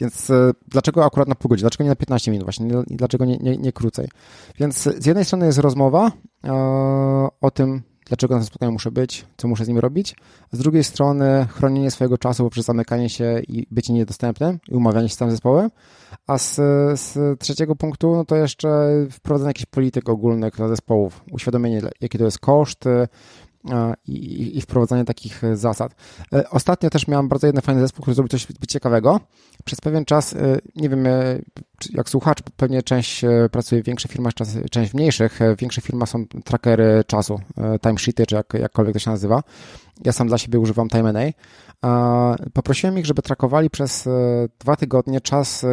[0.00, 0.32] Więc
[0.68, 1.62] dlaczego akurat na pół godziny?
[1.62, 2.68] Dlaczego nie na 15 minut właśnie?
[2.86, 4.08] Dlaczego nie, nie, nie krócej?
[4.58, 6.12] Więc z jednej strony jest rozmowa
[7.40, 10.16] o tym, dlaczego na tym spotkaniu muszę być, co muszę z nim robić.
[10.52, 15.14] Z drugiej strony chronienie swojego czasu poprzez zamykanie się i bycie niedostępnym i umawianie się
[15.14, 15.70] z tym zespołem.
[16.26, 16.54] A z,
[17.00, 18.68] z trzeciego punktu, no to jeszcze
[19.10, 22.84] wprowadzenie jakichś polityk ogólnych dla zespołów, uświadomienie, jaki to jest koszt,
[24.06, 25.94] i, i wprowadzanie takich zasad.
[26.32, 29.20] E, ostatnio też miałem bardzo jeden fajny zespół, który zrobił coś ciekawego.
[29.64, 31.38] Przez pewien czas, e, nie wiem, e,
[31.90, 34.32] jak słuchacz, pewnie część pracuje w większych firmach,
[34.70, 35.38] część w mniejszych.
[35.56, 37.40] W większych firmach są trackery czasu,
[37.82, 39.42] timesheety, czy jak, jakkolwiek to się nazywa.
[40.04, 41.20] Ja sam dla siebie używam TimeNA.
[42.52, 44.08] Poprosiłem ich, żeby trackowali przez
[44.58, 45.66] dwa tygodnie czas,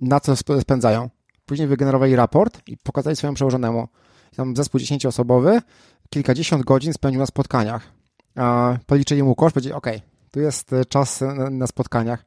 [0.00, 1.10] na co spędzają.
[1.46, 3.88] Później wygenerowali raport i pokazali swojemu przełożonemu.
[4.36, 5.60] Tam zespół 10-osobowy,
[6.10, 7.92] kilkadziesiąt godzin spędził na spotkaniach.
[8.86, 9.86] Policzyli mu koszt, powiedzieli, ok,
[10.30, 12.24] tu jest e, czas na spotkaniach.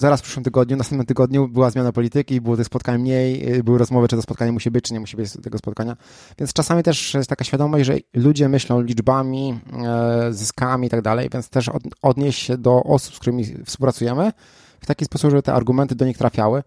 [0.00, 3.62] Zaraz w przyszłym tygodniu, w następnym tygodniu była zmiana polityki, było tych spotkań mniej, e,
[3.62, 5.96] były rozmowy, czy to spotkanie musi być, czy nie musi być tego spotkania.
[6.38, 11.28] Więc czasami też jest taka świadomość, że ludzie myślą liczbami, e, zyskami i tak dalej,
[11.32, 11.70] więc też
[12.02, 14.32] odnieść się do osób, z którymi współpracujemy
[14.80, 16.62] w taki sposób, żeby te argumenty do nich trafiały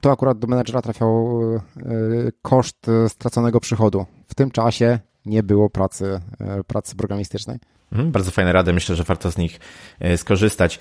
[0.00, 1.80] to akurat do menedżera trafiał e,
[2.42, 4.06] koszt straconego przychodu.
[4.28, 7.58] W tym czasie nie było pracy, e, pracy programistycznej.
[7.92, 9.60] Mhm, bardzo fajne rady, myślę, że warto z nich
[10.00, 10.78] e, skorzystać.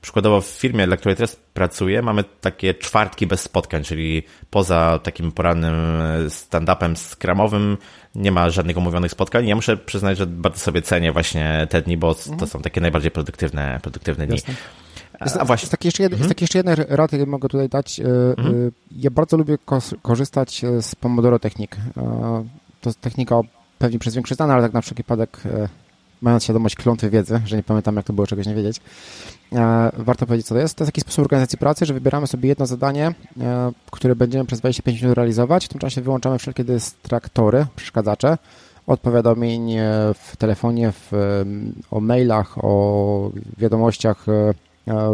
[0.00, 5.32] Przykładowo w firmie, dla której teraz pracuję, mamy takie czwartki bez spotkań, czyli poza takim
[5.32, 5.74] porannym
[6.28, 7.76] stand-upem skramowym
[8.14, 9.48] nie ma żadnych umówionych spotkań.
[9.48, 12.38] Ja muszę przyznać, że bardzo sobie cenię właśnie te dni, bo mhm.
[12.38, 14.36] to są takie najbardziej produktywne, produktywne dni.
[14.36, 14.54] Jasne.
[15.24, 15.64] Jest, A właśnie.
[15.64, 16.22] Jest taki jeszcze, jed, mhm.
[16.22, 18.00] jest taki jeszcze jedna rada, jaką mogę tutaj dać.
[18.00, 18.04] E,
[18.38, 18.68] mhm.
[18.68, 19.58] E, ja bardzo lubię
[20.02, 21.76] korzystać e, z Pomodoro Technik.
[22.80, 23.40] To jest technika
[23.78, 25.40] pewnie przez większość znana, ale tak na wszelki wypadek
[26.20, 28.80] mając świadomość klątwy wiedzy, że nie pamiętam jak to było, czegoś nie wiedzieć,
[29.96, 30.74] warto powiedzieć, co to jest.
[30.74, 33.14] To jest taki sposób organizacji pracy, że wybieramy sobie jedno zadanie,
[33.90, 35.64] które będziemy przez 25 minut realizować.
[35.64, 38.38] W tym czasie wyłączamy wszelkie dystraktory, przeszkadzacze,
[38.86, 39.76] od powiadomień
[40.14, 41.12] w telefonie, w,
[41.90, 44.26] o mailach, o wiadomościach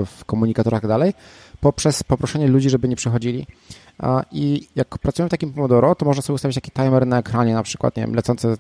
[0.07, 1.15] w komunikatorach i dalej,
[1.61, 3.47] poprzez poproszenie ludzi, żeby nie przychodzili.
[4.33, 7.63] I jak pracujemy w takim Pomodoro, to można sobie ustawić taki timer na ekranie, na
[7.63, 8.57] przykład, nie wiem, lecące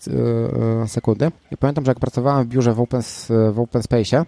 [0.86, 1.30] sekundy.
[1.50, 3.02] I pamiętam, że jak pracowałem w biurze w Open,
[3.52, 4.24] w open Space,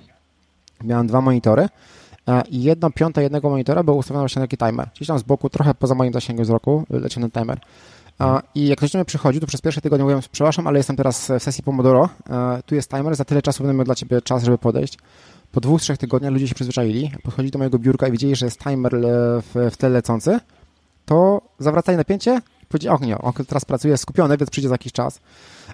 [0.84, 1.68] miałem dwa monitory
[2.50, 4.88] i jedna piąta jednego monitora była ustawiona właśnie na taki timer.
[4.96, 7.60] Gdzieś tam z boku, trochę poza moim zasięgiem wzroku, leciał ten timer.
[8.54, 11.32] I jak ktoś do mnie przychodzi, to przez pierwsze tygodnie mówię, przepraszam, ale jestem teraz
[11.38, 12.08] w sesji Pomodoro,
[12.66, 14.98] tu jest timer, za tyle czasu będę miał dla ciebie czas, żeby podejść.
[15.52, 18.58] Po dwóch, trzech tygodniach ludzie się przyzwyczaili, podchodzili do mojego biurka i widzieli, że jest
[18.60, 18.92] timer
[19.42, 20.40] w, w tle lecący,
[21.06, 24.92] to zawracali napięcie i powiedzieli, och nie, on teraz pracuje skupiony, więc przyjdzie za jakiś
[24.92, 25.20] czas.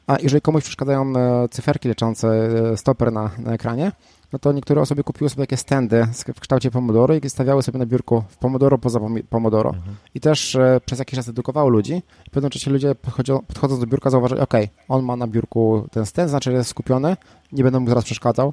[0.06, 2.28] A jeżeli komuś przeszkadzają e, cyferki leczące,
[2.72, 3.92] e, stoper na, na ekranie,
[4.32, 7.86] no to niektóre osoby kupiły sobie takie standy w kształcie Pomodoro i stawiały sobie na
[7.86, 9.70] biurku w Pomodoro poza Pomodoro.
[9.70, 9.96] Mhm.
[10.14, 12.02] I też e, przez jakiś czas edukowały ludzi.
[12.28, 14.54] W pewnym czasie ludzie podchodzą, podchodząc do biurka zauważyli, ok,
[14.88, 17.16] on ma na biurku ten stand, znaczy, że jest skupiony,
[17.52, 18.52] nie będę mu zaraz przeszkadzał.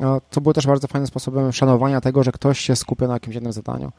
[0.00, 3.34] E, co było też bardzo fajnym sposobem szanowania tego, że ktoś się skupia na jakimś
[3.34, 3.92] jednym zadaniu.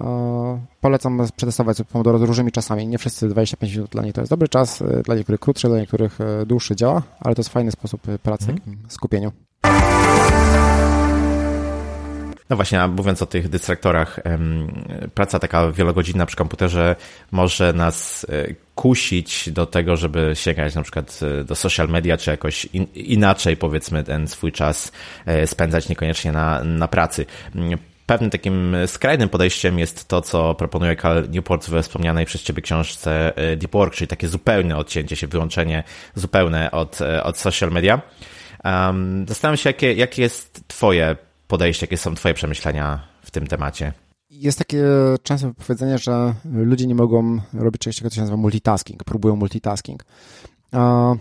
[0.00, 2.86] E, polecam przetestować Pomodoro z różnymi czasami.
[2.86, 5.78] Nie wszyscy 25 minut dla nich to jest dobry czas, e, dla niektórych krótszy, dla
[5.78, 9.32] niektórych dłuższy działa, ale to jest fajny sposób pracy w takim skupieniu.
[12.52, 14.20] No właśnie, a mówiąc o tych dystraktorach,
[15.14, 16.96] praca taka wielogodzinna przy komputerze
[17.30, 22.30] może nas e, kusić do tego, żeby sięgać na przykład e, do social media, czy
[22.30, 24.92] jakoś in, inaczej powiedzmy ten swój czas
[25.26, 27.26] e, spędzać niekoniecznie na, na pracy.
[28.06, 33.32] Pewnym takim skrajnym podejściem jest to, co proponuje Cal Newport we wspomnianej przez Ciebie książce
[33.56, 35.84] Deep Work, czyli takie zupełne odcięcie się, wyłączenie
[36.14, 38.00] zupełne od, od social media.
[38.64, 41.16] Um, zastanawiam się, jakie, jakie jest Twoje
[41.52, 43.92] podejście, jakie są Twoje przemyślenia w tym temacie?
[44.30, 44.84] Jest takie
[45.22, 50.04] częste powiedzenie, że ludzie nie mogą robić czegoś, co się nazywa multitasking, próbują multitasking.
[50.72, 51.14] A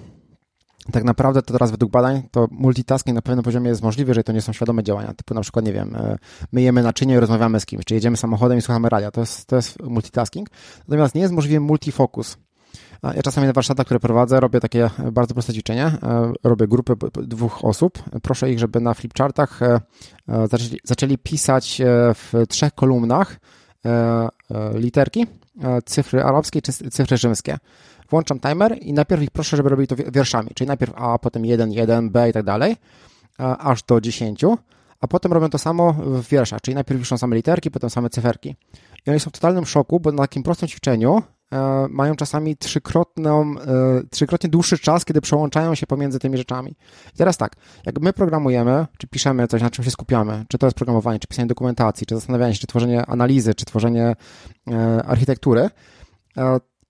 [0.91, 4.32] tak naprawdę to teraz według badań to multitasking na pewnym poziomie jest możliwy, jeżeli to
[4.32, 6.17] nie są świadome działania, typu na przykład, nie wiem, e,
[6.52, 9.56] myjemy naczynie i rozmawiamy z kimś, czy jedziemy samochodem i słuchamy radia, to jest, to
[9.56, 10.50] jest multitasking.
[10.88, 12.38] Natomiast nie jest możliwy multifocus.
[13.04, 15.86] Ja czasami na warsztatach, które prowadzę, robię takie bardzo proste ćwiczenie.
[15.86, 18.04] E, robię grupę dwóch osób.
[18.22, 19.80] Proszę ich, żeby na flipchartach e,
[20.28, 21.82] e, zaczęli, zaczęli pisać
[22.16, 23.40] w trzech kolumnach
[24.74, 25.28] literki,
[25.86, 27.58] cyfry arabskie czy cyfry rzymskie.
[28.10, 31.72] Włączam timer i najpierw ich proszę, żeby robili to wierszami, czyli najpierw A, potem 1,
[31.72, 32.76] 1, B i tak dalej,
[33.38, 34.44] aż do 10,
[35.00, 38.56] a potem robią to samo w wierszach, czyli najpierw piszą same literki, potem same cyferki.
[39.06, 41.40] I oni są w totalnym szoku, bo na takim prostym ćwiczeniu E,
[41.90, 46.76] mają czasami trzykrotną, e, trzykrotnie dłuższy czas, kiedy przełączają się pomiędzy tymi rzeczami.
[47.14, 50.68] I teraz tak, jak my programujemy, czy piszemy coś, na czym się skupiamy, czy to
[50.68, 54.16] jest programowanie, czy pisanie dokumentacji, czy zastanawianie się, czy tworzenie analizy, czy tworzenie
[54.72, 55.70] e, architektury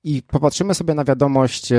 [0.03, 1.69] i popatrzymy sobie na wiadomość,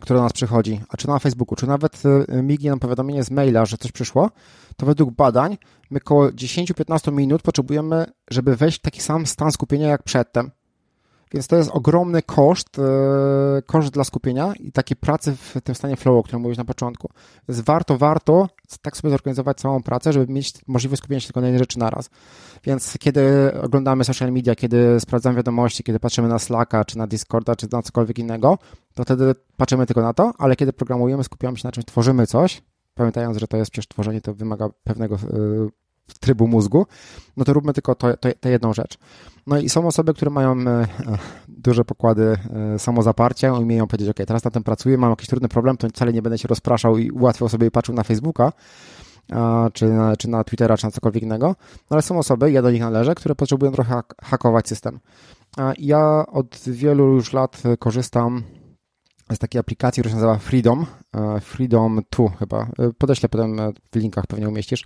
[0.00, 2.02] która do nas przychodzi, a czy na Facebooku, czy nawet
[2.42, 4.30] mignie nam powiadomienie z maila, że coś przyszło,
[4.76, 5.58] to według badań
[5.90, 10.50] my około 10-15 minut potrzebujemy, żeby wejść w taki sam stan skupienia jak przedtem.
[11.34, 15.96] Więc to jest ogromny koszt, e, koszt dla skupienia i takiej pracy w tym stanie
[15.96, 17.10] flow, o którym mówiłeś na początku.
[17.48, 18.48] Więc warto, warto
[18.82, 22.10] tak sobie zorganizować całą pracę, żeby mieć możliwość skupienia się tylko na jednej rzeczy naraz.
[22.64, 27.56] Więc kiedy oglądamy social media, kiedy sprawdzamy wiadomości, kiedy patrzymy na Slacka, czy na Discorda,
[27.56, 28.58] czy na cokolwiek innego,
[28.94, 32.62] to wtedy patrzymy tylko na to, ale kiedy programujemy, skupiamy się na czymś, tworzymy coś,
[32.94, 35.18] pamiętając, że to jest przecież tworzenie, to wymaga pewnego e,
[36.18, 36.86] trybu mózgu,
[37.36, 37.94] no to róbmy tylko
[38.40, 38.98] tę jedną rzecz.
[39.46, 40.86] No i są osoby, które mają e,
[41.48, 42.36] duże pokłady
[42.74, 46.12] e, samozaparcia, umieją powiedzieć, ok, teraz na tym pracuję, mam jakiś trudny problem, to wcale
[46.12, 48.52] nie będę się rozpraszał i ułatwiał sobie i patrzył na Facebooka,
[49.72, 51.54] czy na, czy na Twittera, czy na cokolwiek innego, no
[51.90, 55.00] ale są osoby, ja do nich należę, które potrzebują trochę hakować system.
[55.78, 58.42] Ja od wielu już lat korzystam
[59.32, 62.66] z takiej aplikacji, która się nazywa Freedom, e, Freedom 2 chyba,
[62.98, 63.56] podeślę potem
[63.92, 64.84] w linkach, pewnie umieścisz.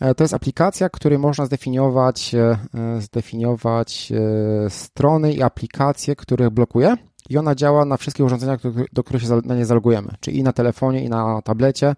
[0.00, 2.58] E, to jest aplikacja, której można zdefiniować, e,
[3.00, 6.96] zdefiniować e, strony i aplikacje, które blokuje
[7.28, 8.60] i ona działa na wszystkich urządzeniach,
[8.92, 11.94] do których się na nie zalogujemy, czyli i na telefonie, i na tablecie,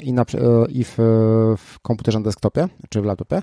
[0.00, 0.24] i, na,
[0.68, 0.94] i w,
[1.58, 3.42] w komputerze na desktopie, czy w laptopie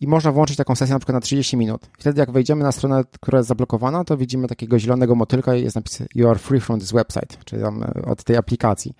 [0.00, 1.90] i można włączyć taką sesję na przykład na 30 minut.
[1.98, 5.76] Wtedy jak wejdziemy na stronę, która jest zablokowana, to widzimy takiego zielonego motylka i jest
[5.76, 8.94] napis You are free from this website, czyli tam od tej aplikacji.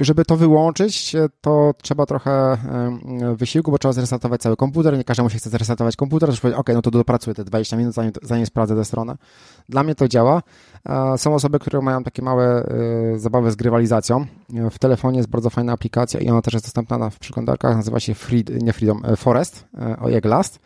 [0.00, 2.58] Żeby to wyłączyć, to trzeba trochę
[3.36, 4.96] wysiłku, bo trzeba zresetować cały komputer.
[4.96, 7.94] Nie każdemu się chce zresetować komputer, to powiedzieć, ok, no to dopracuję te 20 minut,
[7.94, 9.16] zanim, zanim sprawdzę tę stronę.
[9.68, 10.42] Dla mnie to działa.
[11.16, 12.64] Są osoby, które mają takie małe
[13.14, 14.26] e, zabawy z grywalizacją.
[14.70, 17.76] W telefonie jest bardzo fajna aplikacja i ona też jest dostępna w przeglądarkach.
[17.76, 20.58] Nazywa się Free, nie Freedom, e, Forest, e, o jak Last,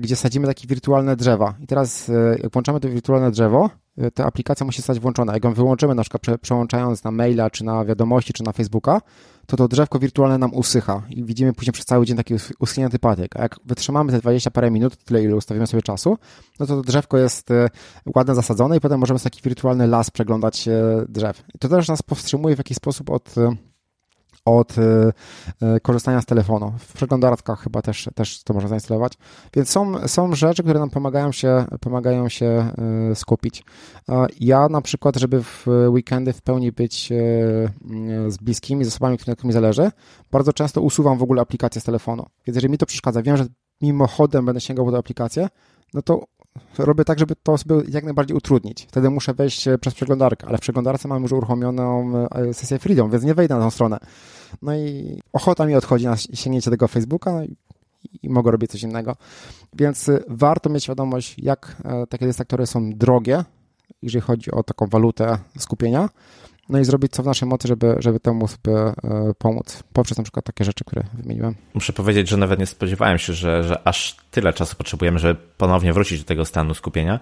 [0.00, 1.54] gdzie sadzimy takie wirtualne drzewa.
[1.60, 2.10] I teraz,
[2.42, 3.70] jak włączamy to wirtualne drzewo,
[4.14, 5.34] ta aplikacja musi zostać włączona.
[5.34, 9.00] Jak ją wyłączymy, na przykład prze, przełączając na maila, czy na wiadomości, czy na Facebooka,
[9.46, 13.36] to to drzewko wirtualne nam usycha i widzimy później przez cały dzień taki uschnięty patyk.
[13.36, 16.18] A jak wytrzymamy te 20 parę minut, tyle ile ustawimy sobie czasu,
[16.60, 17.68] no to to drzewko jest e,
[18.14, 21.44] ładnie zasadzone i potem możemy taki wirtualny las przeglądać e, drzew.
[21.54, 23.34] I to też nas powstrzymuje w jakiś sposób od
[24.44, 24.82] od y,
[25.76, 26.72] y, korzystania z telefonu.
[26.78, 29.12] W przeglądarkach chyba też, też to można zainstalować.
[29.54, 32.70] Więc są, są rzeczy, które nam pomagają się, pomagają się
[33.12, 33.64] y, skupić.
[34.40, 37.12] Ja na przykład, żeby w weekendy w pełni być
[38.28, 39.90] z bliskimi, z osobami, którymi zależy,
[40.30, 42.26] bardzo często usuwam w ogóle aplikację z telefonu.
[42.46, 43.46] Więc jeżeli mi to przeszkadza, wiem, że
[43.80, 45.48] mimochodem będę sięgał po tę aplikację,
[45.94, 46.24] no to
[46.78, 48.86] robię tak, żeby to sobie jak najbardziej utrudnić.
[48.90, 53.10] Wtedy muszę wejść e, przez przeglądarkę, ale w przeglądarce mam już uruchomioną e, sesję Freedom,
[53.10, 53.98] więc nie wejdę na tą stronę.
[54.62, 57.56] No i ochota mi odchodzi na sięgnięcie tego Facebooka no i,
[58.28, 59.16] mogę robić coś innego.
[59.74, 61.76] Więc e, warto mieć świadomość, jak
[62.08, 63.44] takie dystraktory są drogie,
[64.02, 66.08] jeżeli chodzi o taką walutę skupienia,
[66.68, 68.92] no i zrobić co w naszej mocy, żeby, żeby temu sobie
[69.38, 71.54] pomóc, poprzez na przykład takie rzeczy, które wymieniłem.
[71.74, 75.92] Muszę powiedzieć, że nawet nie spodziewałem się, że, że aż tyle czasu potrzebujemy, żeby ponownie
[75.92, 77.20] wrócić do tego stanu skupienia.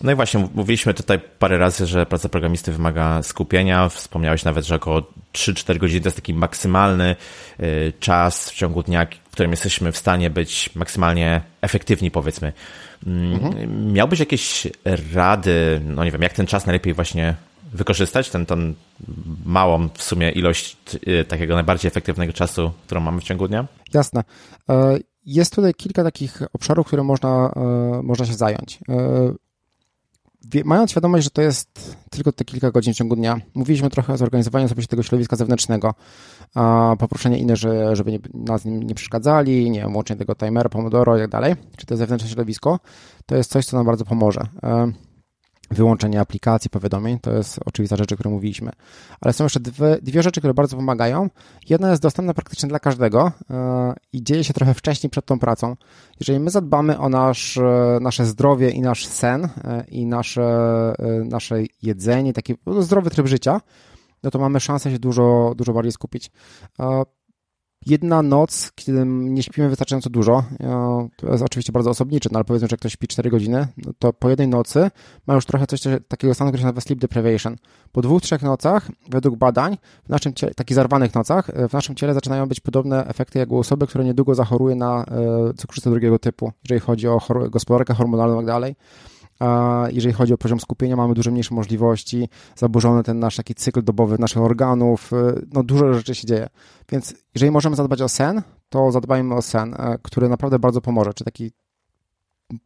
[0.00, 3.88] No i właśnie, mówiliśmy tutaj parę razy, że praca programisty wymaga skupienia.
[3.88, 7.16] Wspomniałeś nawet, że około 3-4 godziny to jest taki maksymalny
[7.58, 12.52] e, czas w ciągu dnia, w którym jesteśmy w stanie być maksymalnie efektywni, powiedzmy.
[13.06, 13.92] Mm, mhm.
[13.92, 14.66] Miałbyś jakieś
[15.14, 17.34] rady, no nie wiem, jak ten czas najlepiej właśnie
[17.74, 18.74] wykorzystać, ten, ten
[19.44, 20.76] małą w sumie ilość
[21.08, 23.66] y, takiego najbardziej efektywnego czasu, którą mamy w ciągu dnia?
[23.94, 24.24] Jasne.
[24.68, 28.78] E, jest tutaj kilka takich obszarów, które można, e, można się zająć.
[28.88, 29.34] E,
[30.64, 34.16] mając świadomość, że to jest tylko te kilka godzin w ciągu dnia, mówiliśmy trochę o
[34.16, 35.94] zorganizowaniu sobie tego środowiska zewnętrznego,
[36.98, 37.56] poproszenie innych,
[37.92, 41.86] żeby nie, nas nie przeszkadzali, nie wiem, łączenie tego timera, pomodoro i tak dalej, czy
[41.86, 42.80] to zewnętrzne środowisko,
[43.26, 44.46] to jest coś, co nam bardzo pomoże
[45.70, 48.70] wyłączenie aplikacji, powiadomień, to jest oczywista rzecz, o której mówiliśmy.
[49.20, 51.30] Ale są jeszcze dwie, dwie rzeczy, które bardzo pomagają.
[51.68, 53.56] Jedna jest dostępna praktycznie dla każdego yy,
[54.12, 55.76] i dzieje się trochę wcześniej przed tą pracą.
[56.20, 60.44] Jeżeli my zadbamy o nasz, yy, nasze zdrowie i nasz sen yy, i nasze,
[61.24, 63.60] nasze jedzenie, taki no, zdrowy tryb życia,
[64.22, 66.30] no to mamy szansę się dużo, dużo bardziej skupić
[67.86, 70.44] jedna noc, kiedy nie śpimy wystarczająco dużo,
[71.16, 74.12] to jest oczywiście bardzo osobnicze, no ale powiedzmy, że ktoś śpi 4 godziny, no to
[74.12, 74.90] po jednej nocy
[75.26, 77.56] ma już trochę coś takiego stanu, który się nazywa sleep deprivation.
[77.92, 82.14] Po dwóch, trzech nocach, według badań, w naszym ciele, takich zarwanych nocach, w naszym ciele
[82.14, 86.52] zaczynają być podobne efekty jak u osoby, która niedługo zachoruje na e, cukrzycę drugiego typu,
[86.64, 87.20] jeżeli chodzi o
[87.50, 88.76] gospodarkę hormonalną i tak dalej
[89.40, 93.82] a jeżeli chodzi o poziom skupienia, mamy dużo mniejsze możliwości, zaburzony ten nasz taki cykl
[93.82, 96.48] dobowy naszych organów, y, no dużo rzeczy się dzieje.
[96.92, 101.14] Więc jeżeli możemy zadbać o sen, to zadbajmy o sen, e, który naprawdę bardzo pomoże.
[101.14, 101.52] Czy taki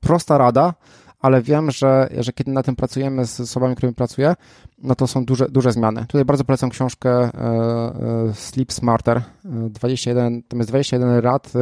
[0.00, 0.74] prosta rada,
[1.18, 4.35] ale wiem, że, że kiedy na tym pracujemy z osobami, którymi pracuję,
[4.78, 6.00] no to są duże, duże zmiany.
[6.00, 11.52] Tutaj bardzo polecam książkę e, e, Sleep Smarter, 21, tam jest 21 rad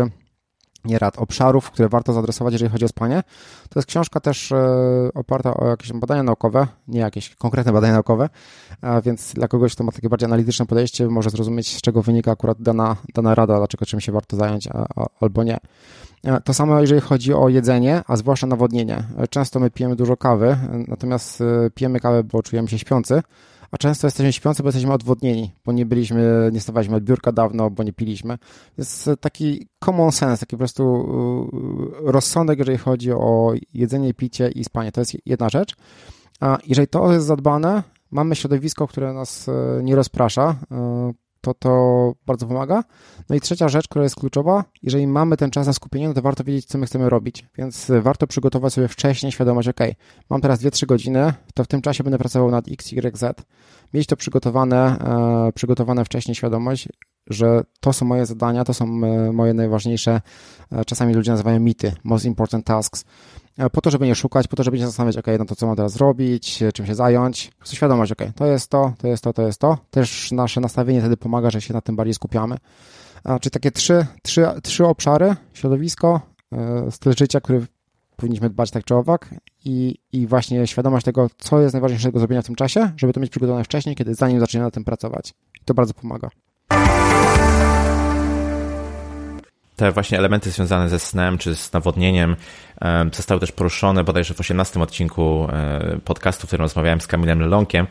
[0.87, 3.23] nie rad, obszarów, które warto zaadresować, jeżeli chodzi o spanie.
[3.69, 4.57] To jest książka też e,
[5.15, 8.29] oparta o jakieś badania naukowe, nie jakieś konkretne badania naukowe,
[9.05, 12.63] więc dla kogoś, kto ma takie bardziej analityczne podejście, może zrozumieć, z czego wynika akurat
[12.63, 15.59] dana, dana rada, dlaczego czym się warto zająć, a, a, albo nie.
[16.25, 19.05] E, to samo jeżeli chodzi o jedzenie, a zwłaszcza nawodnienie.
[19.19, 20.57] E, często my pijemy dużo kawy,
[20.89, 21.43] natomiast
[21.75, 23.23] pijemy kawę, bo czujemy się śpiący,
[23.77, 27.71] a często jesteśmy śpiący, bo jesteśmy odwodnieni, bo nie byliśmy, nie stawaliśmy od biurka dawno,
[27.71, 28.39] bo nie piliśmy.
[28.79, 30.83] Jest taki common sense, taki po prostu
[32.09, 34.93] y, rozsądek, jeżeli chodzi o jedzenie, picie i spanie.
[34.93, 35.77] To jest jedna rzecz.
[36.41, 40.57] A jeżeli to jest zadbane, mamy środowisko, które nas y, nie rozprasza,
[41.11, 42.85] y, to to bardzo pomaga.
[43.29, 46.23] No i trzecia rzecz, która jest kluczowa, jeżeli mamy ten czas na skupienie, no to
[46.23, 49.81] warto wiedzieć, co my chcemy robić, więc warto przygotować sobie wcześniej świadomość, ok,
[50.31, 53.45] mam teraz 2-3 godziny, to w tym czasie będę pracował nad X, Y, Z.
[53.95, 54.99] Mieć to przygotowane,
[55.49, 56.89] e, przygotowane wcześniej świadomość,
[57.27, 60.21] że to są moje zadania, to są e, moje najważniejsze,
[60.73, 63.05] e, czasami ludzie nazywają mity, most important tasks,
[63.59, 65.67] E, po to, żeby nie szukać, po to, żeby nie zastanawiać, ok, no to co
[65.67, 67.51] mam teraz zrobić, czym się zająć.
[67.51, 69.79] Po prostu świadomość, ok, to jest to, to jest to, to jest to.
[69.91, 72.57] Też nasze nastawienie wtedy pomaga, że się na tym bardziej skupiamy.
[73.41, 76.21] Czyli takie trzy, trzy, trzy obszary, środowisko,
[76.91, 77.67] styl życia, który
[78.17, 79.35] powinniśmy dbać tak czy owak
[79.65, 83.21] i, i właśnie świadomość tego, co jest najważniejsze do zrobienia w tym czasie, żeby to
[83.21, 85.35] mieć przygotowane wcześniej, kiedy zanim zaczniemy na tym pracować.
[85.63, 86.31] I to bardzo pomaga
[89.77, 92.37] te właśnie elementy związane ze snem czy z nawodnieniem
[93.13, 97.87] zostały też poruszone bodajże w 18 odcinku e, podcastu, w którym rozmawiałem z Kamilem Lelonkiem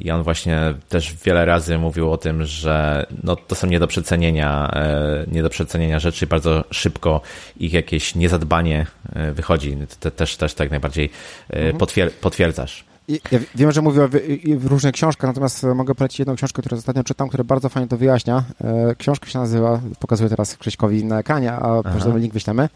[0.00, 3.86] i on właśnie też wiele razy mówił o tym, że no, to są nie do
[3.86, 7.20] przecenienia, e, nie do przecenienia rzeczy, bardzo szybko
[7.56, 9.76] ich jakieś niezadbanie e, wychodzi.
[10.00, 11.10] Ty też, też tak najbardziej
[11.50, 12.10] mhm.
[12.20, 12.84] potwierdzasz.
[13.08, 14.08] Ja wiem, że mówię
[14.56, 17.96] w różnych książkach, natomiast mogę polecić jedną książkę, którą ostatnio czytam, która bardzo fajnie to
[17.96, 18.44] wyjaśnia.
[18.64, 22.68] E, książka się nazywa, pokazuję teraz Krzyśkowi na ekranie, a każdy link wyślemy.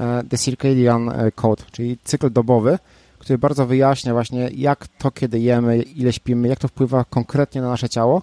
[0.00, 2.78] E, The Circadian Code, czyli cykl dobowy,
[3.18, 7.68] który bardzo wyjaśnia właśnie, jak to, kiedy jemy, ile śpimy, jak to wpływa konkretnie na
[7.68, 8.22] nasze ciało.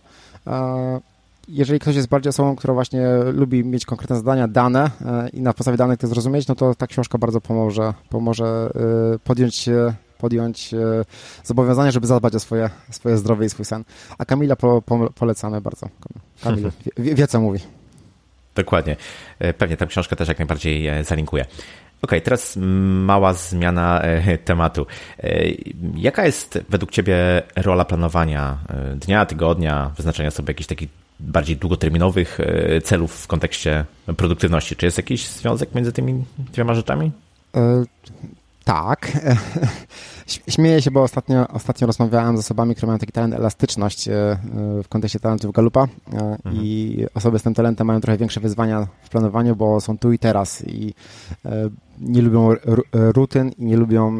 [1.48, 4.92] Jeżeli ktoś jest bardziej osobą, która właśnie lubi mieć konkretne zadania, dane
[5.34, 8.70] i na podstawie danych to zrozumieć, no to ta książka bardzo pomoże, pomoże
[9.24, 11.06] podjąć się podjąć e,
[11.44, 13.84] zobowiązanie, żeby zadbać o swoje, swoje zdrowie i swój sen.
[14.18, 15.90] A Kamila po, po, polecamy bardzo.
[16.44, 17.60] Kamil wie, wie, co mówi.
[18.56, 18.96] Dokładnie.
[19.40, 21.46] E, pewnie tę książkę też jak najbardziej e, zalinkuję.
[22.02, 24.02] OK, teraz mała zmiana
[24.46, 24.86] tematu.
[25.96, 27.16] Jaka jest według Ciebie
[27.56, 28.58] rola planowania
[28.96, 32.40] dnia, tygodnia, wyznaczenia sobie jakichś takich bardziej długoterminowych
[32.84, 33.86] celów w kontekście
[34.18, 34.76] produktywności?
[34.76, 37.12] Czy jest jakiś związek między tymi dwiema rzeczami?
[38.68, 39.12] Tak.
[40.50, 44.38] Śmieję się, bo ostatnio, ostatnio rozmawiałem z osobami, które mają taki talent elastyczność e, e,
[44.84, 46.56] w kontekście talentów Galupa e, mhm.
[46.56, 50.20] i osoby z tym talentem mają trochę większe wyzwania w planowaniu, bo są tu i
[50.20, 50.94] teraz i
[52.00, 52.50] nie lubią
[52.92, 54.18] rutyn i nie lubią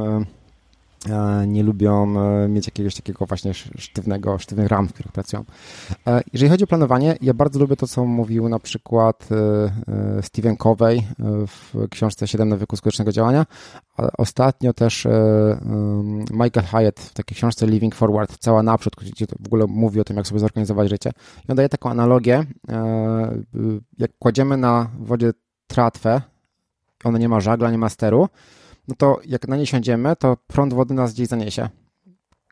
[1.48, 5.44] nie lubią e, mieć jakiegoś takiego właśnie sztywnego, sztywnych ram, w których pracują.
[6.08, 9.30] E, jeżeli chodzi o planowanie, ja bardzo lubię to, co mówił na przykład
[10.22, 11.04] Steven Covey
[11.48, 13.46] w książce 7 nawyków skutecznego działania.
[14.18, 15.08] Ostatnio też
[16.32, 20.18] Michael Hyatt w takiej książce Living Forward, cała naprzód, gdzie w ogóle mówi o tym,
[20.18, 21.12] jak sobie zorganizować życie.
[21.48, 22.44] I on daje taką analogię,
[23.98, 25.32] jak kładziemy na wodzie
[25.68, 26.22] tratwę,
[27.04, 28.30] ona nie ma żagla, nie ma steru,
[28.88, 31.70] no to jak na nie siądziemy, to prąd wody nas gdzieś zaniesie.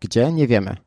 [0.01, 0.31] Gdzie?
[0.31, 0.77] Nie wiemy.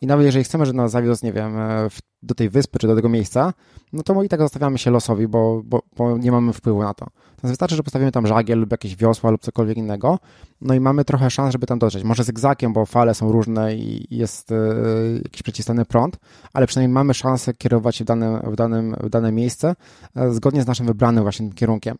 [0.00, 1.88] I nawet jeżeli chcemy, żeby nas zawiózł, nie wiem, e,
[2.22, 3.52] do tej wyspy czy do tego miejsca,
[3.92, 7.06] no to i tak zostawiamy się losowi, bo, bo, bo nie mamy wpływu na to.
[7.42, 10.18] Więc wystarczy, że postawimy tam żagiel lub jakieś wiosła lub cokolwiek innego,
[10.60, 12.04] no i mamy trochę szans, żeby tam dotrzeć.
[12.04, 16.16] Może zygzakiem, bo fale są różne i jest yy, jakiś przeciwstawny prąd,
[16.52, 19.74] ale przynajmniej mamy szansę kierować się w, dane, w, danym, w dane miejsce
[20.16, 21.96] yy, zgodnie z naszym wybranym właśnie kierunkiem.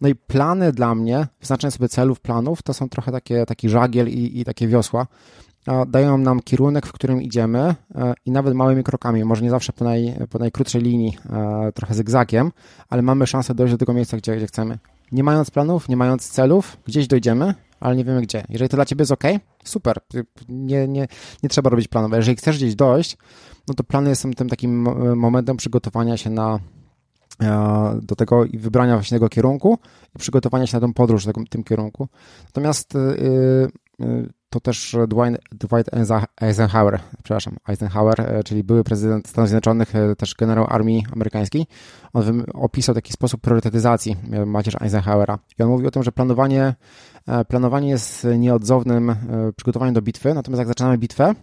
[0.00, 4.08] No i plany dla mnie, wyznaczenie sobie celów, planów, to są trochę takie, taki żagiel
[4.08, 5.06] i, i takie wiosła,
[5.86, 9.84] dają nam kierunek, w którym idziemy e, i nawet małymi krokami, może nie zawsze po,
[9.84, 12.52] naj, po najkrótszej linii, e, trochę zygzakiem,
[12.88, 14.78] ale mamy szansę dojść do tego miejsca, gdzie, gdzie chcemy.
[15.12, 18.44] Nie mając planów, nie mając celów, gdzieś dojdziemy, ale nie wiemy gdzie.
[18.48, 19.24] Jeżeli to dla ciebie jest ok,
[19.64, 19.98] super,
[20.48, 21.08] nie, nie,
[21.42, 22.12] nie trzeba robić planów.
[22.12, 23.16] Jeżeli chcesz gdzieś dojść,
[23.68, 24.82] no to plany są tym takim
[25.16, 26.58] momentem przygotowania się na,
[27.42, 29.78] e, do tego i wybrania właśnie tego kierunku
[30.16, 32.08] i przygotowania się na tą podróż w tym kierunku.
[32.44, 34.96] Natomiast yy, yy, to też
[35.52, 35.90] Dwight,
[36.40, 41.66] Eisenhower, przepraszam, Eisenhower, e, czyli były prezydent Stanów Zjednoczonych, e, też generał armii amerykańskiej.
[42.12, 45.38] On opisał taki sposób priorytetyzacji e, macierz Eisenhowera.
[45.58, 46.74] I on mówił o tym, że planowanie,
[47.48, 49.16] planowanie jest nieodzownym
[49.56, 51.34] przygotowaniem do bitwy, natomiast jak zaczynamy bitwę,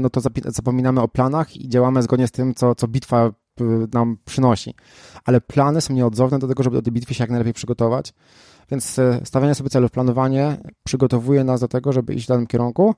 [0.00, 3.30] no to zapominamy o planach i działamy zgodnie z tym, co, co bitwa
[3.94, 4.74] nam przynosi.
[5.24, 8.12] Ale plany są nieodzowne do tego, żeby do tej bitwy się jak najlepiej przygotować.
[8.70, 12.94] Więc e, stawianie sobie celów, planowanie przygotowuje nas do tego, żeby iść w danym kierunku,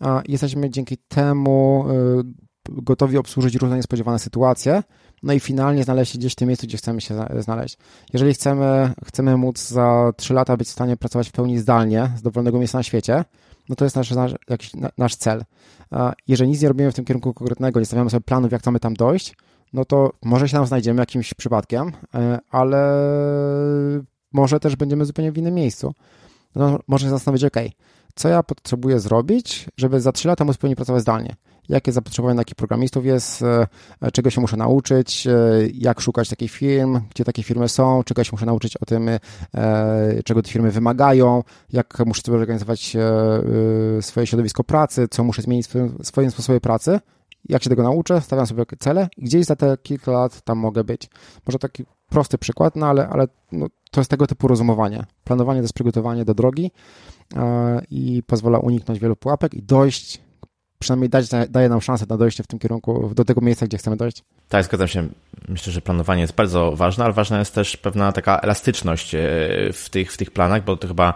[0.00, 2.22] a jesteśmy dzięki temu e,
[2.68, 4.82] gotowi obsłużyć różne niespodziewane sytuacje,
[5.22, 7.78] no i finalnie znaleźć się gdzieś w tym miejscu, gdzie chcemy się znaleźć.
[8.12, 12.22] Jeżeli chcemy, chcemy móc za 3 lata być w stanie pracować w pełni zdalnie, z
[12.22, 13.24] dowolnego miejsca na świecie,
[13.68, 15.44] no to jest nasz, nasz, jakiś, nasz cel.
[16.28, 18.94] Jeżeli nic nie robimy w tym kierunku konkretnego, nie stawiamy sobie planów, jak chcemy tam
[18.94, 19.34] dojść,
[19.72, 23.02] no to może się tam znajdziemy jakimś przypadkiem, e, ale
[24.36, 25.94] może też będziemy zupełnie w innym miejscu.
[26.54, 27.56] No, można się zastanowić, ok,
[28.14, 31.36] co ja potrzebuję zrobić, żeby za 3 lata móc pełni pracować zdalnie?
[31.68, 33.66] Jakie zapotrzebowanie takich programistów jest, e,
[34.12, 35.32] czego się muszę nauczyć, e,
[35.74, 39.18] jak szukać takich firm, gdzie takie firmy są, czego się muszę nauczyć o tym, e,
[40.24, 42.96] czego te firmy wymagają, jak muszę sobie organizować
[44.00, 47.00] swoje środowisko pracy, co muszę zmienić w swoim sposobie pracy,
[47.48, 49.08] jak się tego nauczę, stawiam sobie cele.
[49.18, 51.08] Gdzieś za te kilka lat tam mogę być.
[51.46, 55.04] Może taki prosty przykład, no ale, ale no, to jest tego typu rozumowanie.
[55.24, 56.70] Planowanie to jest przygotowanie do drogi
[57.36, 60.20] e, i pozwala uniknąć wielu pułapek i dojść,
[60.78, 63.96] przynajmniej dać, daje nam szansę na dojście w tym kierunku, do tego miejsca, gdzie chcemy
[63.96, 64.24] dojść.
[64.48, 65.08] Tak, zgadzam się.
[65.48, 69.18] Myślę, że planowanie jest bardzo ważne, ale ważna jest też pewna taka elastyczność e,
[69.72, 71.14] w tych, w tych planach, bo to chyba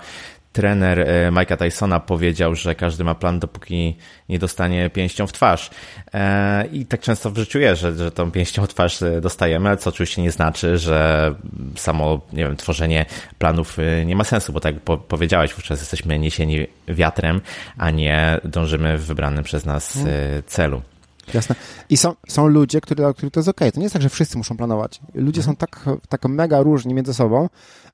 [0.52, 3.96] trener e, Mike'a Tysona powiedział, że każdy ma plan, dopóki
[4.28, 5.70] nie dostanie pięścią w twarz.
[6.14, 9.76] E, I tak często w życiu jest, że, że tą pięścią w twarz e, dostajemy,
[9.76, 11.34] co oczywiście nie znaczy, że
[11.76, 13.06] samo, nie wiem, tworzenie
[13.38, 13.76] planów
[14.06, 17.40] nie ma sensu, bo tak jak powiedziałeś, wówczas jesteśmy niesieni wiatrem,
[17.78, 19.98] a nie dążymy w wybranym przez nas
[20.46, 20.82] celu.
[21.34, 21.54] Jasne.
[21.88, 23.58] I są, są ludzie, którzy, dla których to jest ok.
[23.58, 25.00] To nie jest tak, że wszyscy muszą planować.
[25.14, 27.48] Ludzie są tak, tak mega różni między sobą,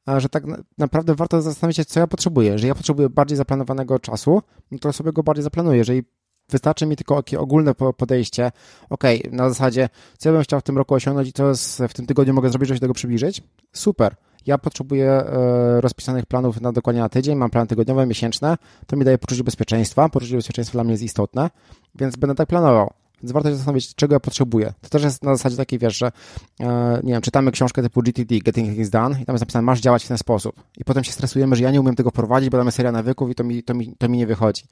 [0.07, 0.45] że tak
[0.79, 2.51] naprawdę warto zastanowić się, co ja potrzebuję.
[2.51, 5.79] Jeżeli ja potrzebuję bardziej zaplanowanego czasu, no to sobie go bardziej zaplanuję.
[5.79, 6.03] Jeżeli
[6.49, 8.53] wystarczy mi tylko takie ogólne podejście,
[8.91, 9.89] ok, na zasadzie,
[10.19, 11.53] co ja bym chciał w tym roku osiągnąć i co
[11.89, 13.43] w tym tygodniu mogę zrobić, żeby się tego przybliżyć,
[13.73, 14.17] super.
[14.47, 19.05] Ja potrzebuję e, rozpisanych planów na dokładnie na tydzień, mam plany tygodniowe, miesięczne, to mi
[19.05, 21.51] daje poczucie bezpieczeństwa, poczucie bezpieczeństwa dla mnie jest istotne,
[21.95, 22.93] więc będę tak planował.
[23.23, 24.73] Więc warto się zastanowić, czego ja potrzebuję.
[24.81, 26.13] To też jest na zasadzie takiej, wiesz, że
[26.61, 29.81] e, nie wiem, czytamy książkę typu GTD, Getting Things Done i tam jest napisane, masz
[29.81, 30.63] działać w ten sposób.
[30.79, 33.35] I potem się stresujemy, że ja nie umiem tego prowadzić, bo jest seria nawyków i
[33.35, 34.63] to mi, to mi, to mi nie wychodzi.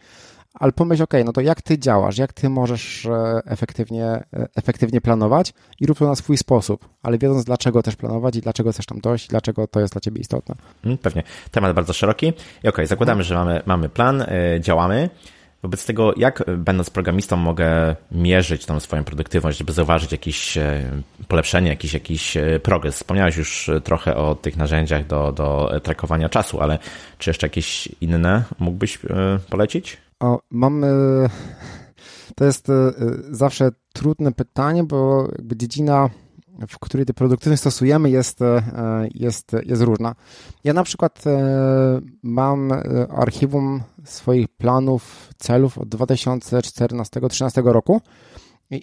[0.54, 4.24] Ale pomyśl, ok, no to jak ty działasz, jak ty możesz e, efektywnie, e,
[4.56, 8.72] efektywnie planować i rób to na swój sposób, ale wiedząc dlaczego też planować i dlaczego
[8.72, 10.54] chcesz tam dojść, dlaczego to jest dla ciebie istotne.
[10.84, 11.22] Mm, pewnie.
[11.50, 12.32] Temat bardzo szeroki.
[12.64, 14.24] I ok, zakładamy, że mamy, mamy plan,
[14.60, 15.10] działamy.
[15.64, 20.82] Wobec tego, jak będąc programistą mogę mierzyć tą swoją produktywność, żeby zauważyć jakieś e,
[21.28, 22.94] polepszenie, jakiś, jakiś e, progres?
[22.94, 26.78] Wspomniałeś już trochę o tych narzędziach do, do trakowania czasu, ale
[27.18, 29.96] czy jeszcze jakieś inne mógłbyś e, polecić?
[30.20, 30.84] O, mam.
[32.36, 32.68] To jest
[33.30, 36.10] zawsze trudne pytanie, bo jakby dziedzina
[36.68, 38.62] w której te produktywność stosujemy, jest, e,
[39.14, 40.14] jest, jest różna.
[40.64, 48.00] Ja na przykład e, mam e, archiwum swoich planów, celów od 2014-2013 roku.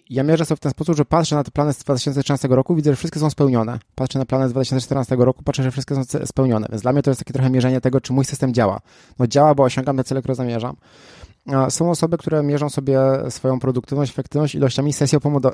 [0.10, 2.92] Ja mierzę sobie w ten sposób, że patrzę na te plany z 2013 roku, widzę,
[2.92, 3.80] że wszystkie są spełnione.
[3.96, 6.68] Patrzę na plany z 2014 roku, patrzę, że wszystkie są spełnione.
[6.70, 8.80] Więc dla mnie to jest takie trochę mierzenie tego, czy mój system działa.
[9.20, 10.76] No działa, bo osiągam te cele, które zamierzam.
[11.70, 14.94] Są osoby, które mierzą sobie swoją produktywność, efektywność ilościami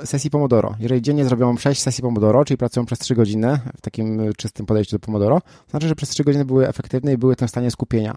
[0.04, 0.76] sesji pomodoro.
[0.80, 4.96] Jeżeli dziennie zrobią 6 sesji Pomodoro, czyli pracują przez 3 godziny w takim czystym podejściu
[4.96, 7.72] do Pomodoro, to znaczy, że przez 3 godziny były efektywne i były w tym stanie
[7.72, 8.16] skupienia.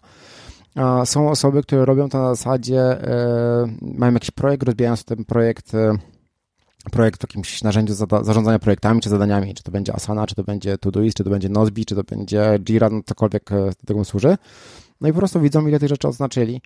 [1.04, 5.74] Są osoby, które robią to na zasadzie, e, mają jakiś projekt, rozbijają sobie ten projekt
[5.74, 5.98] e,
[6.90, 10.78] projekt w jakimś narzędziu zarządzania projektami czy zadaniami, czy to będzie Asana, czy to będzie
[10.78, 13.50] Todoist, czy to będzie Nozbi, czy to będzie Jira, no cokolwiek
[13.86, 14.36] tego służy.
[15.00, 16.60] No i po prostu widzą, ile tych rzeczy odznaczyli.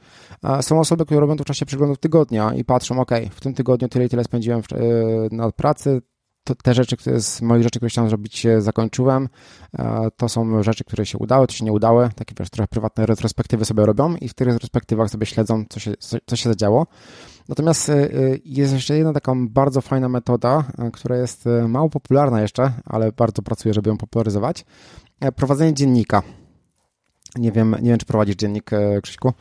[0.61, 3.89] Są osoby, które robią to w czasie przeglądów tygodnia i patrzą, ok, w tym tygodniu
[3.89, 4.85] tyle i tyle spędziłem e,
[5.31, 6.03] na pracy,
[6.45, 9.29] to, te rzeczy, które z moich rzeczy, które chciałem zrobić, zakończyłem.
[9.79, 12.11] E, to są rzeczy, które się udały, to się nie udały.
[12.17, 15.95] Takie wiesz, trochę prywatne retrospektywy sobie robią i w tych retrospektywach sobie śledzą, co się,
[16.27, 16.87] co, się zadziało.
[17.49, 18.09] Natomiast e,
[18.45, 23.75] jest jeszcze jedna taka bardzo fajna metoda, która jest mało popularna jeszcze, ale bardzo pracuję,
[23.75, 24.65] żeby ją popularyzować.
[25.37, 26.23] Prowadzenie dziennika.
[27.37, 29.33] Nie wiem, nie wiem czy prowadzisz dziennik, e, Krzyśku?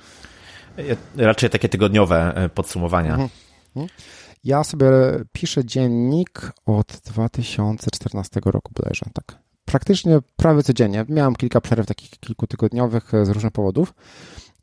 [1.16, 3.12] Raczej takie tygodniowe e, podsumowania.
[3.12, 3.30] Mhm.
[3.76, 3.98] mhm.
[4.44, 4.88] Ja sobie
[5.32, 9.38] piszę dziennik od 2014 roku bodajże, tak.
[9.66, 11.06] Praktycznie prawie codziennie.
[11.10, 13.94] Miałem kilka przerw takich kilkutygodniowych e, z różnych powodów.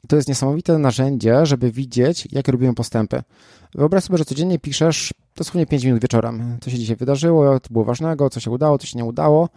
[0.09, 3.23] To jest niesamowite narzędzie, żeby widzieć, jakie robiłem postępy.
[3.75, 7.85] Wyobraź sobie, że codziennie piszesz dosłownie 5 minut wieczorem, co się dzisiaj wydarzyło, co było
[7.85, 9.49] ważnego, co się udało, co się nie udało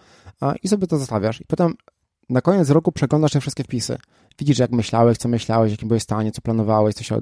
[0.64, 1.42] i sobie to zostawiasz.
[1.42, 1.74] I potem
[2.30, 3.98] na koniec roku przeglądasz te wszystkie wpisy.
[4.40, 7.20] Widzisz, jak myślałeś, co myślałeś, jakim byłeś stanie, co planowałeś, co, się,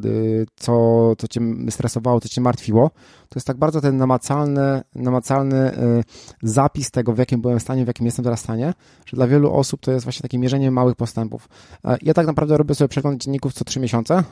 [0.56, 2.90] co, co cię stresowało, co cię martwiło.
[3.30, 6.04] To jest tak bardzo ten namacalny, namacalny y,
[6.44, 8.74] zapis tego, w jakim byłem stanie, w jakim jestem teraz stanie,
[9.06, 11.50] że dla wielu osób to jest właśnie takie mierzenie małych postępów.
[11.86, 14.24] E, ja tak naprawdę robię sobie przegląd dzienników co trzy miesiące,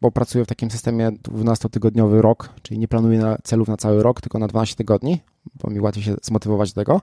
[0.00, 4.38] bo pracuję w takim systemie 12-tygodniowy rok, czyli nie planuję celów na cały rok, tylko
[4.38, 5.20] na 12 tygodni,
[5.54, 7.00] bo mi łatwiej się zmotywować do tego.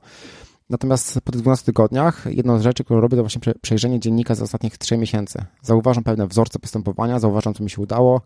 [0.70, 4.41] Natomiast po tych 12 tygodniach jedną z rzeczy, którą robię, to właśnie przejrzenie dziennika z
[4.41, 5.45] ostatnich 3 miesięcy.
[5.61, 8.22] Zauważam pewne wzorce postępowania, zauważam, co mi się udało,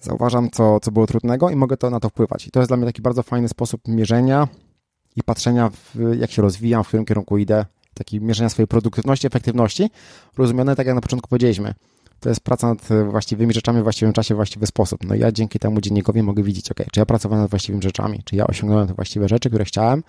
[0.00, 2.46] zauważam, co, co było trudnego i mogę to na to wpływać.
[2.46, 4.48] I to jest dla mnie taki bardzo fajny sposób mierzenia
[5.16, 9.90] i patrzenia, w, jak się rozwijam, w którym kierunku idę, taki mierzenia swojej produktywności, efektywności,
[10.38, 11.74] rozumiane tak jak na początku powiedzieliśmy.
[12.20, 15.04] To jest praca nad właściwymi rzeczami w właściwym czasie, w właściwy sposób.
[15.04, 18.36] No ja dzięki temu dziennikowi mogę widzieć, ok, czy ja pracowałem nad właściwymi rzeczami, czy
[18.36, 20.02] ja osiągnąłem te właściwe rzeczy, które chciałem,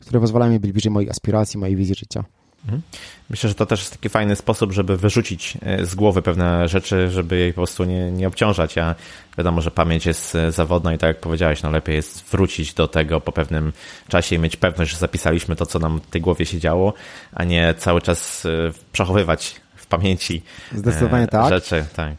[0.00, 2.24] które pozwalają mi być bliżej moich aspiracji, mojej wizji życia.
[2.64, 2.82] Mhm.
[3.30, 7.10] Myślę, że to też jest taki fajny sposób, żeby wyrzucić e, z głowy pewne rzeczy,
[7.10, 8.76] żeby jej po prostu nie, nie obciążać.
[8.76, 8.94] Ja
[9.38, 12.88] wiadomo, że pamięć jest e, zawodna i tak jak powiedziałeś, no lepiej jest wrócić do
[12.88, 13.72] tego po pewnym
[14.08, 16.92] czasie i mieć pewność, że zapisaliśmy to, co nam w tej głowie się działo,
[17.32, 18.50] a nie cały czas e,
[18.92, 20.42] przechowywać w pamięci
[20.72, 21.48] Zdecydowanie tak.
[21.48, 21.84] rzeczy.
[21.96, 22.12] Tak.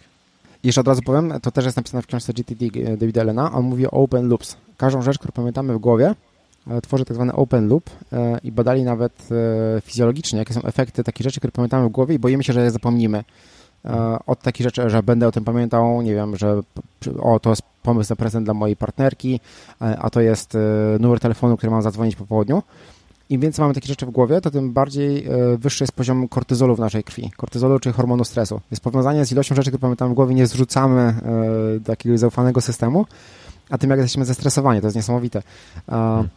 [0.64, 2.66] I jeszcze od razu powiem, to też jest napisane w książce GTD
[2.98, 4.58] Davida Elena, on mówi o open loops.
[4.78, 6.14] Każdą rzecz, którą pamiętamy w głowie,
[6.84, 9.30] tworzy tak zwany open loop e, i badali nawet
[9.78, 12.64] e, fizjologicznie, jakie są efekty takich rzeczy, które pamiętamy w głowie i boimy się, że
[12.64, 13.24] je zapomnimy.
[14.26, 16.62] Od takich rzeczy, że będę o tym pamiętał, nie wiem, że
[17.20, 19.40] o, to jest pomysł na prezent dla mojej partnerki,
[19.80, 20.58] a to jest
[21.00, 22.64] numer telefonu, który mam zadzwonić po południu.
[23.30, 26.80] Im więcej mamy takich rzeczy w głowie, to tym bardziej wyższy jest poziom kortyzolu w
[26.80, 27.32] naszej krwi.
[27.38, 28.62] Kortyzolu, czyli hormonu stresu.
[28.72, 31.14] Jest powiązanie z ilością rzeczy, które pamiętamy w głowie, nie zrzucamy
[31.80, 33.06] do jakiegoś zaufanego systemu,
[33.70, 35.42] a tym jak jesteśmy zestresowani, to jest niesamowite.
[35.90, 36.30] Hmm.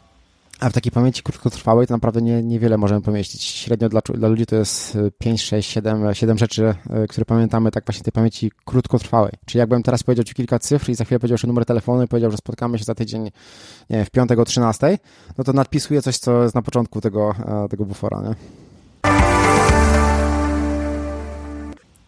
[0.60, 3.42] A w takiej pamięci krótkotrwałej to naprawdę nie, niewiele możemy pomieścić.
[3.42, 7.84] Średnio dla, dla ludzi to jest 5, 6, 7, 7 rzeczy, e, które pamiętamy tak
[7.86, 9.32] właśnie tej pamięci krótkotrwałej.
[9.46, 12.08] Czyli jakbym teraz powiedział Ci kilka cyfr i za chwilę powiedział jeszcze numer telefonu i
[12.08, 13.30] powiedział, że spotkamy się za tydzień
[13.90, 14.98] nie w piątek o 13,
[15.38, 17.34] no to nadpisuję coś, co jest na początku tego,
[17.64, 18.22] e, tego bufora.
[18.22, 18.34] Nie?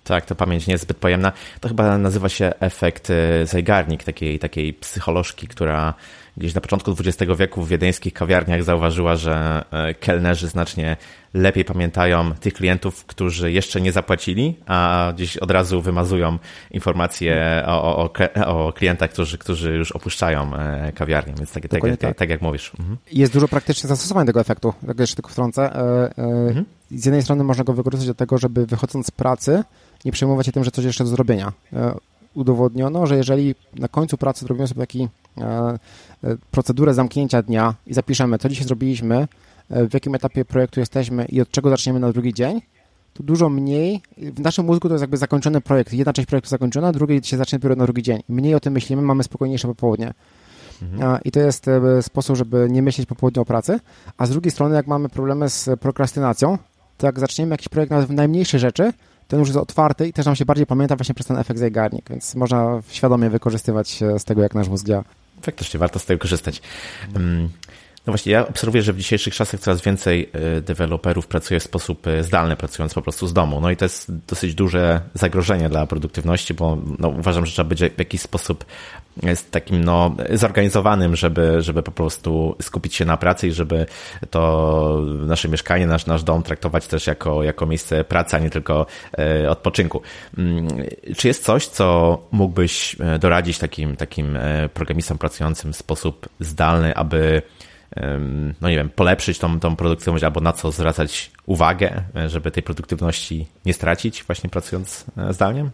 [0.05, 1.33] Tak, to pamięć nie jest zbyt pojemna.
[1.61, 5.95] To chyba nazywa się efekt e, zajgarnik, takiej, takiej psycholożki, która
[6.37, 10.97] gdzieś na początku XX wieku w wiedeńskich kawiarniach zauważyła, że e, kelnerzy znacznie
[11.35, 16.39] lepiej pamiętają tych klientów, którzy jeszcze nie zapłacili, a gdzieś od razu wymazują
[16.71, 18.11] informacje o, o,
[18.47, 22.73] o klientach, którzy, którzy już opuszczają e, kawiarnię, więc tak, tak, tak, tak, jak mówisz.
[22.79, 22.99] Mhm.
[23.13, 25.73] Jest dużo praktycznych zastosowań tego efektu, tak jeszcze tylko wtrącę.
[26.17, 26.65] Mhm.
[26.91, 29.65] Z jednej strony można go wykorzystać do tego, żeby wychodząc z pracy
[30.05, 31.53] nie przejmować się tym, że coś jeszcze do zrobienia.
[31.73, 31.95] E,
[32.35, 35.45] udowodniono, że jeżeli na końcu pracy zrobimy sobie taki e,
[36.25, 39.29] e, procedurę zamknięcia dnia i zapiszemy, co dzisiaj zrobiliśmy,
[39.71, 42.61] w jakim etapie projektu jesteśmy i od czego zaczniemy na drugi dzień,
[43.15, 45.93] to dużo mniej, w naszym mózgu to jest jakby zakończony projekt.
[45.93, 48.23] Jedna część projektu zakończona, druga się zacznie dopiero na drugi dzień.
[48.29, 50.15] Mniej o tym myślimy, mamy spokojniejsze popołudnie.
[50.83, 51.21] Mhm.
[51.25, 51.67] I to jest
[52.01, 53.81] sposób, żeby nie myśleć po południu o pracy.
[54.19, 56.59] A z drugiej strony, jak mamy problemy z prokrastynacją,
[56.99, 58.93] to jak zaczniemy jakiś projekt nawet w najmniejsze rzeczy,
[59.33, 62.11] ten już jest otwarty i też nam się bardziej pamięta właśnie przez ten efekt zajgarnik,
[62.11, 65.05] więc można świadomie wykorzystywać z tego, jak nasz mózg działa.
[65.43, 66.63] Faktycznie warto z tego korzystać.
[67.15, 67.49] Mm,
[68.07, 72.07] no właśnie, ja obserwuję, że w dzisiejszych czasach coraz więcej e, deweloperów pracuje w sposób
[72.07, 73.61] e, zdalny, pracując po prostu z domu.
[73.61, 77.81] No i to jest dosyć duże zagrożenie dla produktywności, bo no, uważam, że trzeba być
[77.81, 78.65] w jakiś sposób
[79.23, 83.87] jest takim no, zorganizowanym, żeby, żeby po prostu skupić się na pracy i żeby
[84.31, 88.87] to nasze mieszkanie, nasz, nasz dom traktować też jako, jako miejsce pracy, a nie tylko
[89.49, 90.03] odpoczynku.
[90.39, 90.69] Mm,
[91.17, 94.39] czy jest coś, co mógłbyś doradzić takim, takim
[94.75, 97.43] programistom pracującym w sposób zdalny, aby
[98.61, 103.47] no nie wiem, polepszyć tą, tą produktywność albo na co zwracać uwagę, żeby tej produktywności
[103.67, 105.71] nie stracić właśnie pracując e, zdalnie?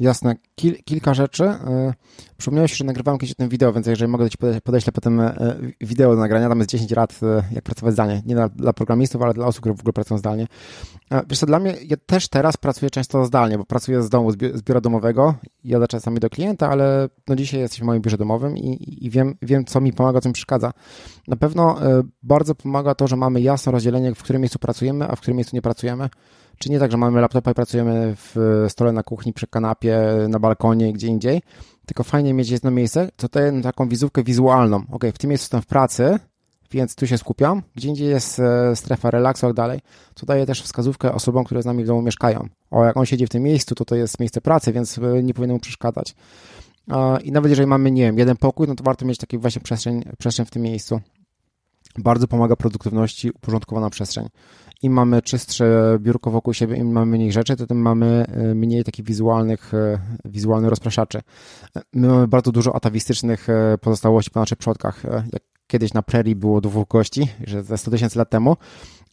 [0.00, 0.34] Jasne.
[0.54, 1.44] Kil, kilka rzeczy.
[1.44, 1.94] E,
[2.36, 5.56] przypomniałeś, że nagrywałem kiedyś o tym wideo, więc jeżeli mogę, to Ci podeślę potem e,
[5.80, 6.48] wideo do nagrania.
[6.48, 7.20] Tam jest 10 rad,
[7.52, 8.22] jak pracować zdalnie.
[8.26, 10.46] Nie dla, dla programistów, ale dla osób, które w ogóle pracują zdalnie.
[11.28, 14.62] Wiesz co, dla mnie, ja też teraz pracuję często zdalnie, bo pracuję z domu, z
[14.62, 15.34] biura domowego.
[15.64, 19.34] Jadę czasami do klienta, ale no dzisiaj jesteśmy w moim biurze domowym i, i wiem,
[19.42, 20.72] wiem, co mi pomaga, co mi przeszkadza.
[21.28, 21.78] Na pewno
[22.22, 25.56] bardzo pomaga to, że mamy jasne rozdzielenie, w którym miejscu pracujemy, a w którym miejscu
[25.56, 26.08] nie pracujemy.
[26.62, 30.38] Czy nie tak, że mamy laptopa i pracujemy w stole na kuchni, przy kanapie, na
[30.38, 31.42] balkonie, gdzie indziej,
[31.86, 34.84] tylko fajnie mieć jedno miejsce, to daje taką wizówkę wizualną.
[34.90, 36.18] Ok, w tym miejscu jestem w pracy,
[36.70, 37.62] więc tu się skupiam.
[37.74, 39.80] Gdzie indziej jest e, strefa relaksu, jak dalej.
[40.14, 42.48] To daje też wskazówkę osobom, które z nami w domu mieszkają.
[42.70, 45.34] O, jak on siedzi w tym miejscu, to to jest miejsce pracy, więc e, nie
[45.34, 46.14] powinno mu przeszkadzać.
[47.24, 50.02] I nawet jeżeli mamy, nie wiem, jeden pokój, no to warto mieć taką właśnie przestrzeń,
[50.18, 51.00] przestrzeń w tym miejscu.
[51.98, 54.28] Bardzo pomaga produktywności uporządkowana przestrzeń
[54.82, 58.84] im mamy czystsze biurko wokół siebie, im mamy mniej rzeczy, to tym mamy e, mniej
[58.84, 61.20] takich wizualnych, e, wizualnych rozpraszaczy.
[61.92, 65.04] My mamy bardzo dużo atawistycznych e, pozostałości po naszych przodkach.
[65.32, 68.56] Jak kiedyś na prerii było dwóch gości, że ze 100 tysięcy lat temu,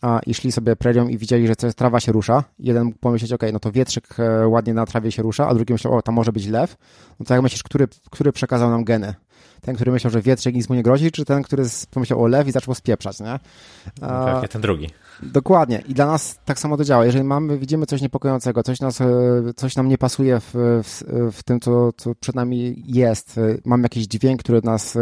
[0.01, 2.43] a, i szli sobie prerią i widzieli, że trawa się rusza.
[2.59, 4.07] Jeden mógł pomyśleć, ok, no to wietrzyk
[4.47, 6.77] ładnie na trawie się rusza, a drugi myślał, o, tam może być lew.
[7.19, 9.13] No to jak myślisz, który, który przekazał nam geny?
[9.61, 12.47] Ten, który myślał, że wietrzyk nic mu nie grozi, czy ten, który pomyślał o lew
[12.47, 13.39] i zaczął spieprzać, nie?
[14.01, 14.89] A, Pewnie ten drugi.
[15.23, 15.83] Dokładnie.
[15.87, 17.05] I dla nas tak samo to działa.
[17.05, 19.05] Jeżeli mamy, widzimy coś niepokojącego, coś, nas, e,
[19.55, 23.83] coś nam nie pasuje w, w, w tym, co, co przed nami jest, e, mamy
[23.83, 24.95] jakiś dźwięk, który nas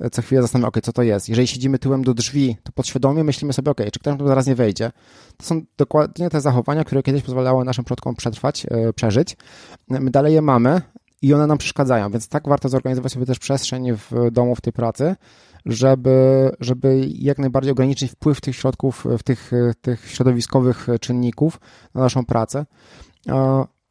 [0.00, 1.28] e, co chwilę zastanawia, ok, co to jest.
[1.28, 4.54] Jeżeli siedzimy tyłem do drzwi, to podświadomie myślimy sobie, ok, czy ktoś tu zaraz nie
[4.54, 4.90] wejdzie.
[5.36, 9.36] To są dokładnie te zachowania, które kiedyś pozwalały naszym przodkom przetrwać, przeżyć.
[9.88, 10.80] My dalej je mamy
[11.22, 14.72] i one nam przeszkadzają, więc tak warto zorganizować sobie też przestrzeń w domu, w tej
[14.72, 15.16] pracy,
[15.66, 19.50] żeby, żeby jak najbardziej ograniczyć wpływ tych środków, tych,
[19.80, 21.60] tych środowiskowych czynników
[21.94, 22.66] na naszą pracę.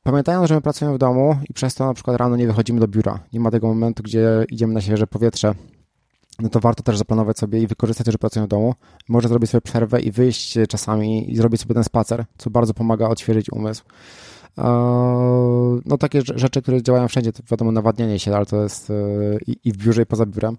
[0.03, 2.87] Pamiętając, że my pracujemy w domu i przez to na przykład rano nie wychodzimy do
[2.87, 5.55] biura, nie ma tego momentu, gdzie idziemy na świeże powietrze,
[6.39, 8.73] no to warto też zaplanować sobie i wykorzystać, że pracujemy w domu.
[9.09, 13.07] Może zrobić sobie przerwę i wyjść czasami i zrobić sobie ten spacer, co bardzo pomaga
[13.07, 13.83] odświeżyć umysł.
[15.85, 18.91] No takie rzeczy, które działają wszędzie, to wiadomo nawadnianie się, ale to jest
[19.63, 20.57] i w biurze i poza biurem.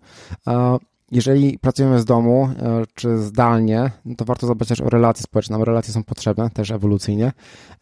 [1.10, 5.54] Jeżeli pracujemy z domu e, czy zdalnie, no to warto zadbać też o relacje społeczne.
[5.54, 7.32] Nam relacje są potrzebne też ewolucyjnie.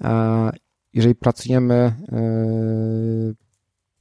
[0.05, 0.51] E,
[0.95, 1.95] jeżeli pracujemy e,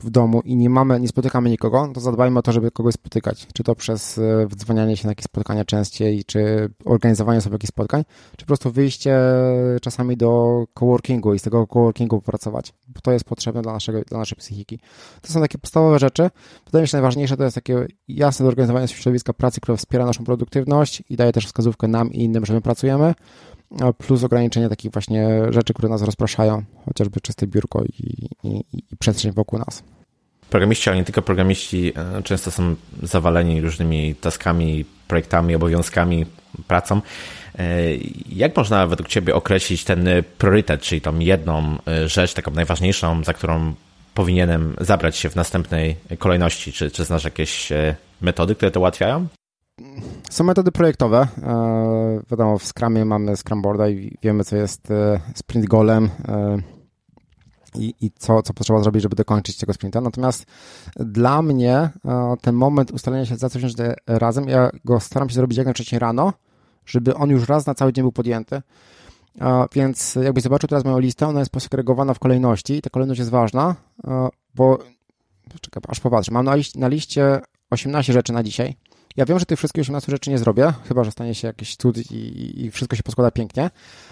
[0.05, 3.47] w domu i nie mamy, nie spotykamy nikogo, to zadbajmy o to, żeby kogoś spotykać.
[3.53, 8.03] Czy to przez e, wdzwanianie się na jakieś spotkania częściej, czy organizowanie sobie jakichś spotkań,
[8.31, 9.19] czy po prostu wyjście
[9.81, 14.19] czasami do coworkingu i z tego coworkingu popracować, bo to jest potrzebne dla, naszego, dla
[14.19, 14.79] naszej psychiki.
[15.21, 16.29] To są takie podstawowe rzeczy.
[16.65, 21.03] Wydaje mi się, najważniejsze to jest takie jasne zorganizowanie środowiska pracy, które wspiera naszą produktywność
[21.09, 23.13] i daje też wskazówkę nam i innym, że my pracujemy
[23.97, 29.31] plus ograniczenie takich właśnie rzeczy, które nas rozpraszają, chociażby czyste biurko i, i, i przestrzeń
[29.31, 29.83] wokół nas.
[30.49, 36.25] Programiści, ale nie tylko programiści, e, często są zawaleni różnymi taskami, projektami, obowiązkami,
[36.67, 37.01] pracą.
[37.59, 37.95] E,
[38.29, 43.33] jak można według Ciebie określić ten priorytet, czyli tą jedną e, rzecz, taką najważniejszą, za
[43.33, 43.73] którą
[44.13, 46.73] powinienem zabrać się w następnej kolejności?
[46.73, 47.69] Czy, czy znasz jakieś
[48.21, 49.27] metody, które to ułatwiają?
[50.29, 51.27] Są metody projektowe.
[52.31, 54.87] Wiadomo, w Scrumie mamy Scrumboarda i wiemy, co jest
[55.35, 56.09] sprint golem
[57.77, 60.01] i, i co, co potrzeba zrobić, żeby dokończyć tego sprinta.
[60.01, 60.45] Natomiast
[60.95, 61.89] dla mnie
[62.41, 63.63] ten moment ustalenia się za coś
[64.07, 66.33] razem, ja go staram się zrobić jak najwcześniej rano,
[66.85, 68.61] żeby on już raz na cały dzień był podjęty.
[69.73, 73.31] Więc jakbyś zobaczył teraz moją listę, ona jest posegregowana w kolejności i ta kolejność jest
[73.31, 73.75] ważna,
[74.55, 74.79] bo
[75.61, 76.31] czekaj, aż popatrzę.
[76.31, 76.45] Mam
[76.75, 78.75] na liście 18 rzeczy na dzisiaj.
[79.17, 82.11] Ja wiem, że tych wszystkich 18 rzeczy nie zrobię, chyba że stanie się jakiś cud
[82.11, 83.69] i, i wszystko się poskłada pięknie,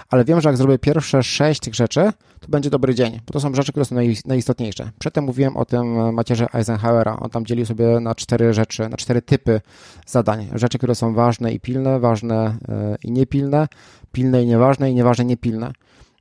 [0.10, 3.40] ale wiem, że jak zrobię pierwsze 6 tych rzeczy, to będzie dobry dzień, bo to
[3.40, 3.96] są rzeczy, które są
[4.26, 4.92] najistotniejsze.
[5.00, 7.18] Przedtem mówiłem o tym macierze Eisenhowera.
[7.20, 9.62] On tam dzielił sobie na cztery rzeczy, na cztery typy
[10.06, 10.50] zadań.
[10.56, 13.68] Rzeczy, które są ważne i pilne, ważne e, i niepilne,
[14.12, 15.72] pilne i nieważne i nieważne niepilne.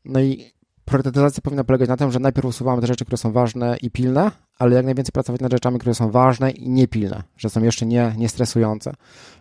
[0.05, 0.53] No i
[0.85, 4.30] priorytetyzacja powinna polegać na tym, że najpierw usuwamy te rzeczy, które są ważne i pilne,
[4.59, 8.14] ale jak najwięcej pracować nad rzeczami, które są ważne i niepilne, że są jeszcze nie,
[8.18, 8.92] nie stresujące.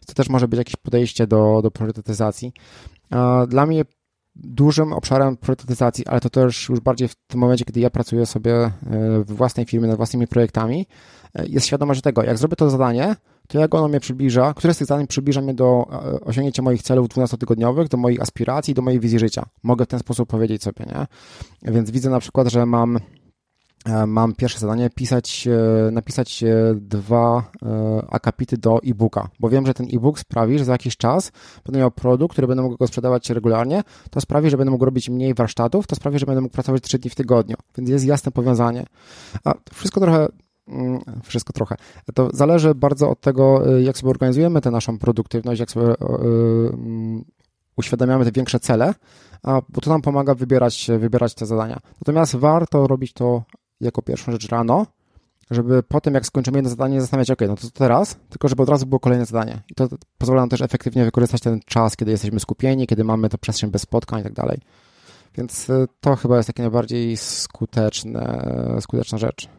[0.07, 2.53] To też może być jakieś podejście do, do priorytetyzacji.
[3.47, 3.85] Dla mnie
[4.35, 8.53] dużym obszarem priorytetyzacji, ale to też już bardziej w tym momencie, kiedy ja pracuję sobie
[8.55, 8.71] e,
[9.23, 10.87] w własnej firmie nad własnymi projektami,
[11.35, 13.15] e, jest świadomość tego, jak zrobię to zadanie,
[13.47, 16.81] to jak ono mnie przybliża, które z tych zadań przybliża mnie do e, osiągnięcia moich
[16.81, 19.45] celów 12-tygodniowych, do moich aspiracji, do mojej wizji życia.
[19.63, 21.07] Mogę w ten sposób powiedzieć sobie, nie?
[21.73, 22.99] Więc widzę na przykład, że mam
[24.07, 26.43] mam pierwsze zadanie pisać, e, napisać
[26.75, 27.51] dwa
[28.09, 31.31] akapity do e-booka, bo wiem, że ten e-book sprawi, że za jakiś czas
[31.65, 35.09] będę miał produkt, który będę mógł go sprzedawać regularnie, to sprawi, że będę mógł robić
[35.09, 38.31] mniej warsztatów, to sprawi, że będę mógł pracować trzy dni w tygodniu, więc jest jasne
[38.31, 38.85] powiązanie.
[39.43, 40.27] A wszystko trochę
[40.67, 41.75] Mm, wszystko trochę.
[42.13, 47.23] To zależy bardzo od tego, jak sobie organizujemy tę naszą produktywność, jak sobie mm,
[47.77, 48.93] uświadamiamy te większe cele,
[49.43, 51.79] bo to nam pomaga wybierać, wybierać te zadania.
[52.01, 53.43] Natomiast warto robić to
[53.81, 54.85] jako pierwszą rzecz rano,
[55.51, 58.85] żeby potem, jak skończymy jedno zadanie, zastanawiać, ok, no to teraz, tylko żeby od razu
[58.85, 59.61] było kolejne zadanie.
[59.69, 63.37] I to pozwala nam też efektywnie wykorzystać ten czas, kiedy jesteśmy skupieni, kiedy mamy to
[63.37, 64.59] przestrzeń bez spotkań i tak dalej.
[65.37, 68.47] Więc y, to chyba jest takie najbardziej skuteczne,
[68.81, 69.49] skuteczna rzecz.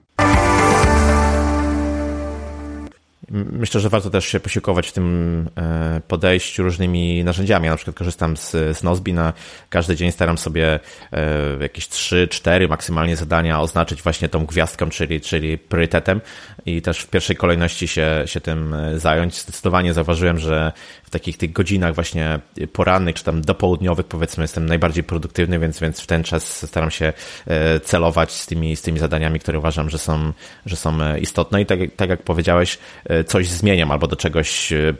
[3.30, 7.64] Myślę, że warto też się posiłkować w tym e, podejściu różnymi narzędziami.
[7.64, 9.32] Ja na przykład korzystam z, z Nozbi na
[9.70, 10.80] każdy dzień staram sobie
[11.12, 11.20] e,
[11.60, 16.20] jakieś 3, 4 maksymalnie zadania oznaczyć właśnie tą gwiazdką, czyli, czyli priorytetem
[16.66, 19.40] i też w pierwszej kolejności się, się tym e, zająć.
[19.40, 20.72] Zdecydowanie zauważyłem, że
[21.04, 22.40] w takich tych godzinach właśnie
[22.72, 27.12] porannych, czy tam dopołudniowych powiedzmy jestem najbardziej produktywny, więc, więc w ten czas staram się
[27.84, 30.32] celować z tymi, z tymi zadaniami, które uważam, że są,
[30.66, 32.78] że są istotne i tak, tak jak powiedziałeś,
[33.26, 34.94] coś zmieniam albo do czegoś e,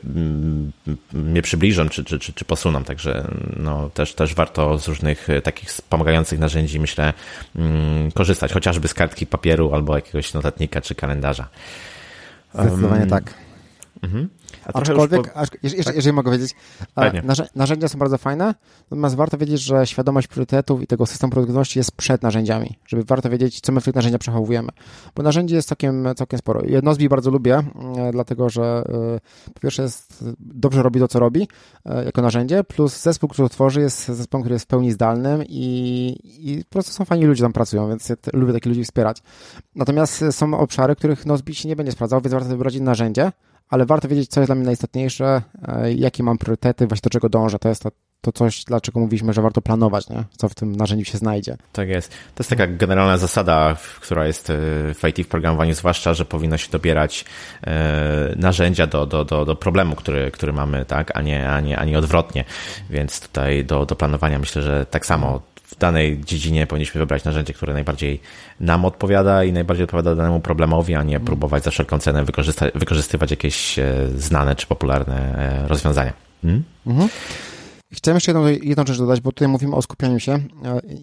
[1.12, 2.84] mnie przybliżą czy, czy, czy, czy posuną.
[2.84, 3.24] Także
[3.56, 7.12] no, też, też warto z różnych e, takich wspomagających narzędzi, myślę,
[7.56, 11.48] mm, korzystać, chociażby z kartki papieru albo jakiegoś notatnika czy kalendarza.
[12.54, 13.34] Zdecydowanie um, tak.
[14.02, 14.28] Mhm.
[14.74, 15.40] Aczkolwiek, po...
[15.62, 15.96] jeżeli, tak?
[15.96, 16.54] jeżeli mogę wiedzieć,
[17.54, 18.54] narzędzia są bardzo fajne,
[18.90, 23.30] natomiast warto wiedzieć, że świadomość priorytetów i tego systemu produktywności jest przed narzędziami, żeby warto
[23.30, 24.68] wiedzieć, co my w tych narzędziach przechowujemy,
[25.14, 26.62] bo narzędzi jest całkiem, całkiem sporo.
[26.64, 27.54] Jednozbi bardzo lubię,
[27.96, 28.62] e, dlatego że
[29.46, 31.48] e, po pierwsze jest, dobrze robi to, co robi
[31.86, 36.16] e, jako narzędzie, plus zespół, który tworzy jest zespołem, który jest w pełni zdalnym i,
[36.38, 39.22] i po prostu są fajni ludzie tam pracują, więc ja lubię takich ludzi wspierać.
[39.74, 43.32] Natomiast są obszary, których Nozbi się nie będzie sprawdzał, więc warto wybrać narzędzie,
[43.72, 47.28] ale warto wiedzieć, co jest dla mnie najistotniejsze, e, jakie mam priorytety, właśnie do czego
[47.28, 47.58] dążę.
[47.58, 50.24] To jest to, to coś, dlaczego mówiliśmy, że warto planować, nie?
[50.36, 51.56] co w tym narzędziu się znajdzie.
[51.72, 52.10] Tak jest.
[52.10, 54.54] To jest taka generalna zasada, która jest e,
[54.94, 57.24] w IT w programowaniu, zwłaszcza, że powinno się dobierać
[57.66, 61.78] e, narzędzia do, do, do, do problemu, który, który mamy, tak, a nie, a nie,
[61.78, 62.44] a nie odwrotnie.
[62.90, 65.40] Więc tutaj do, do planowania myślę, że tak samo
[65.72, 68.20] w danej dziedzinie powinniśmy wybrać narzędzie, które najbardziej
[68.60, 72.24] nam odpowiada i najbardziej odpowiada danemu problemowi, a nie próbować za wszelką cenę
[72.74, 76.12] wykorzystywać jakieś e, znane czy popularne e, rozwiązania.
[76.42, 76.62] Hmm?
[76.86, 77.08] Mhm.
[77.92, 80.38] chciałem jeszcze jedną, jedną rzecz dodać, bo tutaj mówimy o skupianiu się.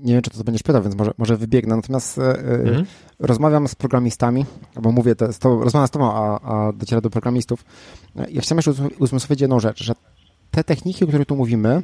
[0.04, 1.76] Nie wiem, czy to będziesz pytał, więc może, może wybiegnę.
[1.76, 2.86] Natomiast mhm.
[3.20, 4.46] rozmawiam z programistami,
[4.76, 7.66] albo mówię, to, to, rozmawiam z tobą, a, a dociera do programistów.
[8.16, 9.94] Ja chciałem jeszcze uzmysłowić jedną rzecz, że
[10.52, 11.84] te techniki, o których tu mówimy,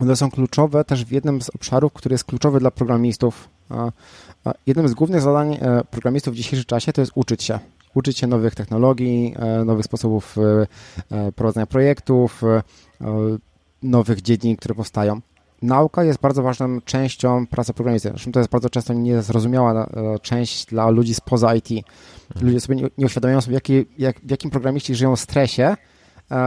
[0.00, 3.48] one są kluczowe też w jednym z obszarów, który jest kluczowy dla programistów.
[4.66, 7.58] Jednym z głównych zadań e, programistów w dzisiejszym czasie to jest uczyć się.
[7.94, 10.36] Uczyć się nowych technologii, e, nowych sposobów
[11.10, 12.42] e, prowadzenia projektów,
[13.82, 15.20] nowych dziedzin, które powstają.
[15.62, 18.08] Nauka jest bardzo ważną częścią pracy programisty.
[18.08, 19.90] Zresztą to jest bardzo często niezrozumiała
[20.22, 21.68] część dla ludzi spoza IT.
[22.40, 25.76] Ludzie sobie nie uświadamiają sobie, jaki, jak, w jakim programiści żyją w stresie,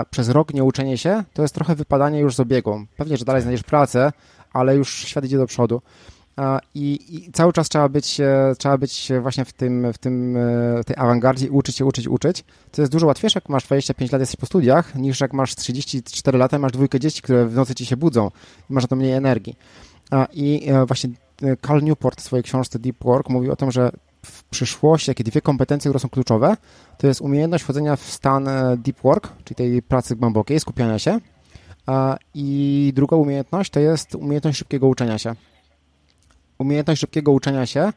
[0.10, 2.86] przez rok nieuczenie się, to jest trochę wypadanie już z obiegu.
[2.98, 4.12] Pewnie, że dalej znajdziesz pracę,
[4.54, 5.82] ale już świat idzie do przodu.
[6.76, 10.84] I, I, cały czas trzeba być, e, trzeba być właśnie w tym, w tym e,
[10.84, 12.44] tej awangardzie uczyć się, uczyć, uczyć.
[12.72, 16.38] To jest dużo łatwiejsze, jak masz 25 lat, jesteś po studiach, niż jak masz 34
[16.38, 18.32] lata masz dwójkę dzieci, które w nocy ci się budzą
[18.70, 19.56] i masz na to mniej energii.
[20.34, 21.10] I e, właśnie
[21.62, 23.92] Cal Newport w swojej książce Deep Work mówi o tym, że
[24.26, 26.58] w przyszłości takie dwie kompetencje, które są kluczowe,
[26.98, 31.20] to jest umiejętność wchodzenia w stan e, deep work, czyli tej pracy głębokiej, skupiania się.
[32.34, 35.36] I druga umiejętność to jest umiejętność szybkiego uczenia się.
[36.58, 37.94] Umiejętność szybkiego uczenia się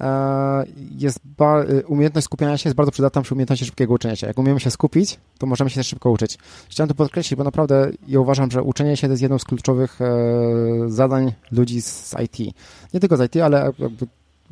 [0.00, 0.64] e,
[0.98, 4.26] jest e, umiejętność skupiania się jest bardzo przydatna przy umiejętności szybkiego uczenia się.
[4.26, 6.38] Jak umiemy się skupić, to możemy się szybko uczyć.
[6.68, 9.98] Chciałem to podkreślić, bo naprawdę ja uważam, że uczenie się to jest jedną z kluczowych
[10.86, 12.54] zadań ludzi z IT.
[12.94, 13.72] Nie tylko z IT, ale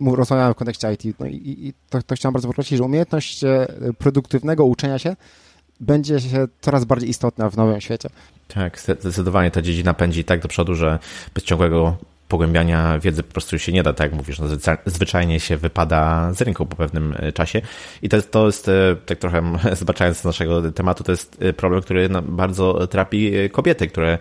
[0.00, 1.20] rozmawiamy w kontekście IT.
[1.20, 3.66] No i, i to, to chciałem bardzo podkreślić, że umiejętność e,
[3.98, 5.16] produktywnego uczenia się
[5.80, 8.08] będzie się coraz bardziej istotna w nowym świecie.
[8.48, 10.98] Tak, zdecydowanie ta dziedzina pędzi tak do przodu, że
[11.34, 11.96] bez ciągłego
[12.28, 14.46] pogłębiania wiedzy po prostu się nie da, tak jak mówisz, no,
[14.86, 17.62] zwyczajnie się wypada z rynku po pewnym e, czasie
[18.02, 19.42] i to jest, to jest e, tak trochę
[19.80, 24.18] zobaczając z naszego tematu, to jest problem, który bardzo trapi kobiety, które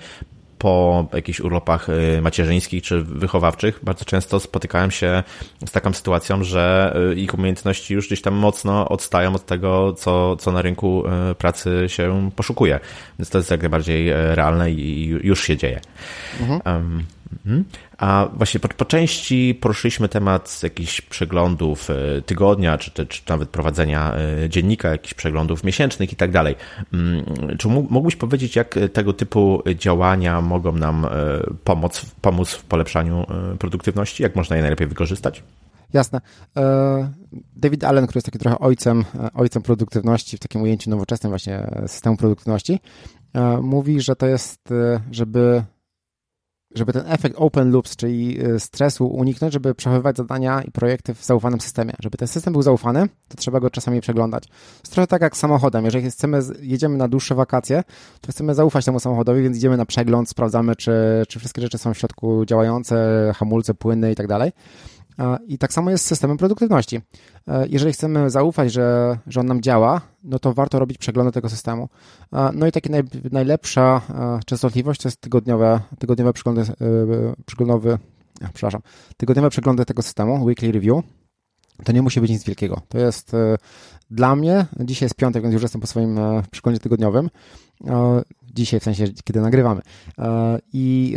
[0.59, 5.23] po jakichś urlopach y, macierzyńskich czy wychowawczych bardzo często spotykałem się
[5.65, 10.35] z taką sytuacją, że y, ich umiejętności już gdzieś tam mocno odstają od tego, co,
[10.35, 12.79] co na rynku y, pracy się poszukuje.
[13.19, 15.79] Więc to jest jak najbardziej realne i już się dzieje.
[16.39, 16.61] Mhm.
[16.65, 17.05] Um,
[17.99, 23.49] a właśnie po, po, części poruszyliśmy temat jakichś przeglądów e, tygodnia, czy, czy, czy nawet
[23.49, 26.55] prowadzenia e, dziennika, jakichś przeglądów miesięcznych i tak dalej.
[26.93, 27.25] Mm,
[27.57, 31.09] czy mógłbyś powiedzieć, jak tego typu działania mogą nam e,
[31.63, 33.25] pomóc, pomóc w polepszaniu
[33.59, 34.23] produktywności?
[34.23, 35.43] Jak można je najlepiej wykorzystać?
[35.93, 36.21] Jasne.
[37.55, 42.17] David Allen, który jest taki trochę ojcem, ojcem produktywności w takim ujęciu nowoczesnym właśnie systemu
[42.17, 42.79] produktywności,
[43.61, 44.69] mówi, że to jest,
[45.11, 45.63] żeby
[46.75, 51.25] żeby ten efekt open loops, czyli y, stresu uniknąć, żeby przechowywać zadania i projekty w
[51.25, 51.93] zaufanym systemie.
[51.99, 54.43] Żeby ten system był zaufany, to trzeba go czasami przeglądać.
[54.47, 54.53] To
[54.83, 55.85] jest trochę tak jak samochodem.
[55.85, 57.83] Jeżeli chcemy, jedziemy na dłuższe wakacje,
[58.21, 61.93] to chcemy zaufać temu samochodowi, więc idziemy na przegląd, sprawdzamy, czy, czy wszystkie rzeczy są
[61.93, 64.51] w środku działające, hamulce, płyny i tak dalej.
[65.47, 67.01] I tak samo jest z systemem produktywności.
[67.47, 71.49] E, jeżeli chcemy zaufać, że, że on nam działa, no to warto robić przeglądy tego
[71.49, 71.89] systemu.
[72.53, 76.65] No i taka naj, najlepsza e, częstotliwość to jest tygodniowe, tygodniowe przeglądy, e,
[77.45, 77.97] przeglądowy,
[78.53, 78.81] przepraszam,
[79.17, 81.03] tygodniowe przeglądy tego systemu, weekly review.
[81.83, 82.81] To nie musi być nic wielkiego.
[82.89, 83.31] To jest
[84.11, 86.19] dla mnie, dzisiaj jest piątek, więc już jestem po swoim
[86.51, 87.29] przeglądzie tygodniowym.
[88.53, 89.81] Dzisiaj, w sensie, kiedy nagrywamy.
[90.73, 91.15] I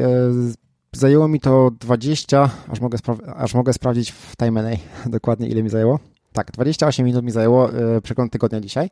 [0.96, 2.98] Zajęło mi to 20, aż mogę,
[3.36, 4.76] aż mogę sprawdzić w Time
[5.06, 5.98] dokładnie ile mi zajęło.
[6.32, 8.90] Tak, 28 minut mi zajęło yy, przegląd tygodnia dzisiaj.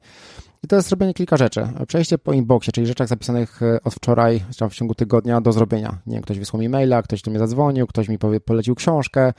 [0.63, 1.69] I to jest zrobienie kilka rzeczy.
[1.89, 5.99] Przejście po inboxie, czyli rzeczach zapisanych e, od wczoraj, w ciągu tygodnia do zrobienia.
[6.07, 9.33] Nie wiem, ktoś wysłał mi maila, ktoś do mnie zadzwonił, ktoś mi powie, polecił książkę,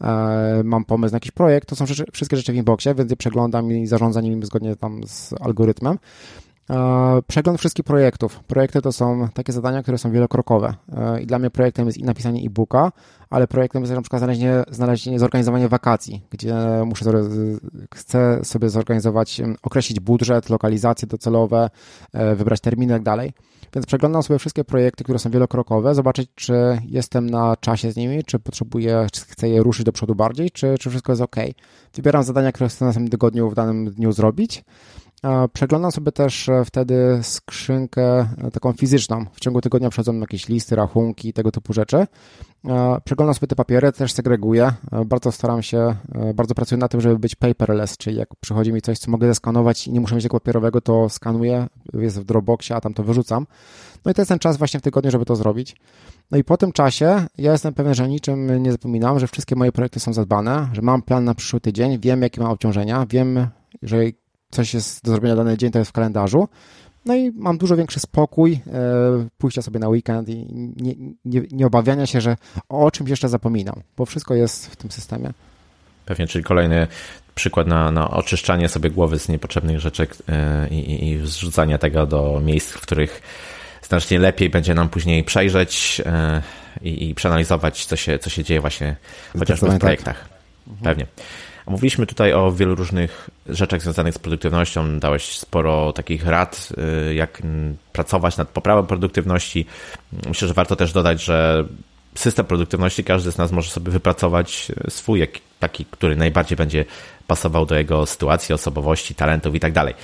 [0.00, 1.68] e, mam pomysł na jakiś projekt.
[1.68, 5.00] To są rzeczy, wszystkie rzeczy w inboxie, więc je przeglądam i zarządzam nimi zgodnie tam
[5.06, 5.98] z algorytmem.
[7.26, 8.40] Przegląd wszystkich projektów.
[8.40, 10.74] Projekty to są takie zadania, które są wielokrokowe.
[10.96, 12.92] E, I dla mnie projektem jest i napisanie e-booka,
[13.30, 16.54] ale projektem jest na przykład znalezienie, znalezienie zorganizowanie wakacji, gdzie
[16.86, 17.12] muszę,
[17.94, 21.70] chcę sobie zorganizować, określić budżet, lokalizacje docelowe,
[22.12, 23.32] e, wybrać terminy i tak dalej.
[23.74, 28.24] Więc przeglądam sobie wszystkie projekty, które są wielokrokowe, zobaczyć, czy jestem na czasie z nimi,
[28.24, 31.36] czy potrzebuję, czy chcę je ruszyć do przodu bardziej, czy, czy wszystko jest ok.
[31.94, 34.64] Wybieram zadania, które chcę w następnym tygodniu, w danym dniu zrobić
[35.52, 39.24] Przeglądam sobie też e, wtedy skrzynkę e, taką fizyczną.
[39.32, 42.06] W ciągu tygodnia przechodzą jakieś listy, rachunki, tego typu rzeczy.
[43.04, 44.72] Przeglądam sobie te papiery, też segreguję.
[44.92, 45.96] E, bardzo staram się,
[46.34, 49.86] bardzo pracuję na tym, żeby być paperless, czyli jak przychodzi mi coś, co mogę zeskanować
[49.86, 53.46] i nie muszę mieć tego papierowego, to skanuję, jest w Dropboxie, a tam to wyrzucam.
[54.04, 55.76] No i to jest ten czas właśnie w tygodniu, żeby to zrobić.
[56.30, 59.72] No i po tym czasie ja jestem pewien, że niczym nie zapominam, że wszystkie moje
[59.72, 63.46] projekty są zadbane, że mam plan na przyszły tydzień, wiem jakie mam obciążenia, wiem,
[63.82, 63.96] że
[64.50, 66.48] coś jest do zrobienia dany dzień, to jest w kalendarzu.
[67.04, 70.46] No i mam dużo większy spokój, e, pójścia sobie na weekend i
[70.76, 70.94] nie,
[71.24, 72.36] nie, nie obawiania się, że
[72.68, 75.32] o czymś jeszcze zapominam, bo wszystko jest w tym systemie.
[76.06, 76.86] Pewnie, czyli kolejny
[77.34, 82.40] przykład na, na oczyszczanie sobie głowy z niepotrzebnych rzeczy e, i, i zrzucania tego do
[82.44, 83.22] miejsc, w których
[83.82, 86.42] znacznie lepiej będzie nam później przejrzeć e,
[86.82, 88.96] i, i przeanalizować, co się, co się dzieje właśnie
[89.38, 89.80] chociażby w tak.
[89.80, 90.28] projektach.
[90.66, 90.76] Tak.
[90.82, 91.06] Pewnie.
[91.68, 94.98] Mówiliśmy tutaj o wielu różnych rzeczach związanych z produktywnością.
[94.98, 96.68] Dałeś sporo takich rad,
[97.10, 97.42] y, jak
[97.92, 99.66] pracować nad poprawą produktywności.
[100.28, 101.64] Myślę, że warto też dodać, że
[102.14, 105.28] system produktywności każdy z nas może sobie wypracować swój,
[105.60, 106.84] taki, który najbardziej będzie
[107.26, 109.94] pasował do jego sytuacji, osobowości, talentów i tak dalej.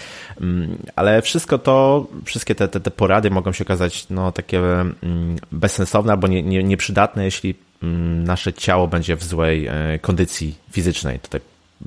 [0.40, 5.36] Mm, ale wszystko to, wszystkie te, te, te porady mogą się okazać no, takie mm,
[5.52, 11.18] bezsensowne albo nie, nie, nieprzydatne, jeśli mm, nasze ciało będzie w złej e, kondycji fizycznej.
[11.18, 11.40] Tutaj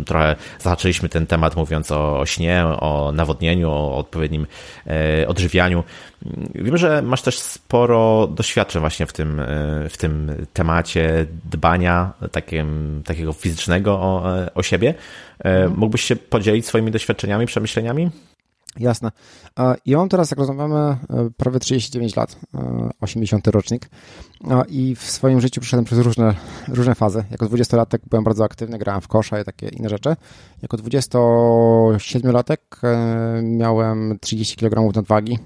[0.06, 4.48] trochę zahaczyliśmy ten temat mówiąc o, śnie, o nawodnieniu, o odpowiednim
[4.88, 5.84] e, odżywianiu.
[6.56, 9.46] Wiem, że masz też sporo doświadczeń właśnie w tym, e,
[9.90, 14.24] w tym temacie dbania takim, takiego fizycznego o,
[14.56, 14.94] o siebie.
[15.40, 18.10] E, mógłbyś się podzielić swoimi doświadczeniami, przemyśleniami?
[18.80, 19.12] Jasne.
[19.86, 20.98] Ja mam teraz, jak rozmawiamy, e,
[21.38, 22.40] prawie 39 lat,
[23.02, 23.90] 80 e, rocznik
[24.70, 26.34] i w swoim życiu przeszedłem przez różne,
[26.68, 27.24] różne fazy.
[27.32, 30.16] Jako 20-latek byłem bardzo aktywny, grałem w kosza i takie inne rzeczy.
[30.62, 35.40] Jako 27-latek e, miałem 30 kg nadwagi,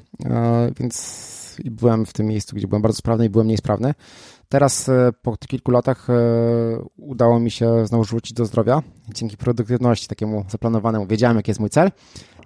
[0.80, 1.32] więc
[1.66, 3.94] byłem w tym miejscu, gdzie byłem bardzo sprawny i byłem mniej sprawny.
[4.50, 4.90] Teraz
[5.22, 6.08] po kilku latach
[6.98, 8.82] udało mi się znowu wrócić do zdrowia
[9.14, 11.08] dzięki produktywności takiemu zaplanowanemu.
[11.08, 11.92] Wiedziałem, jaki jest mój cel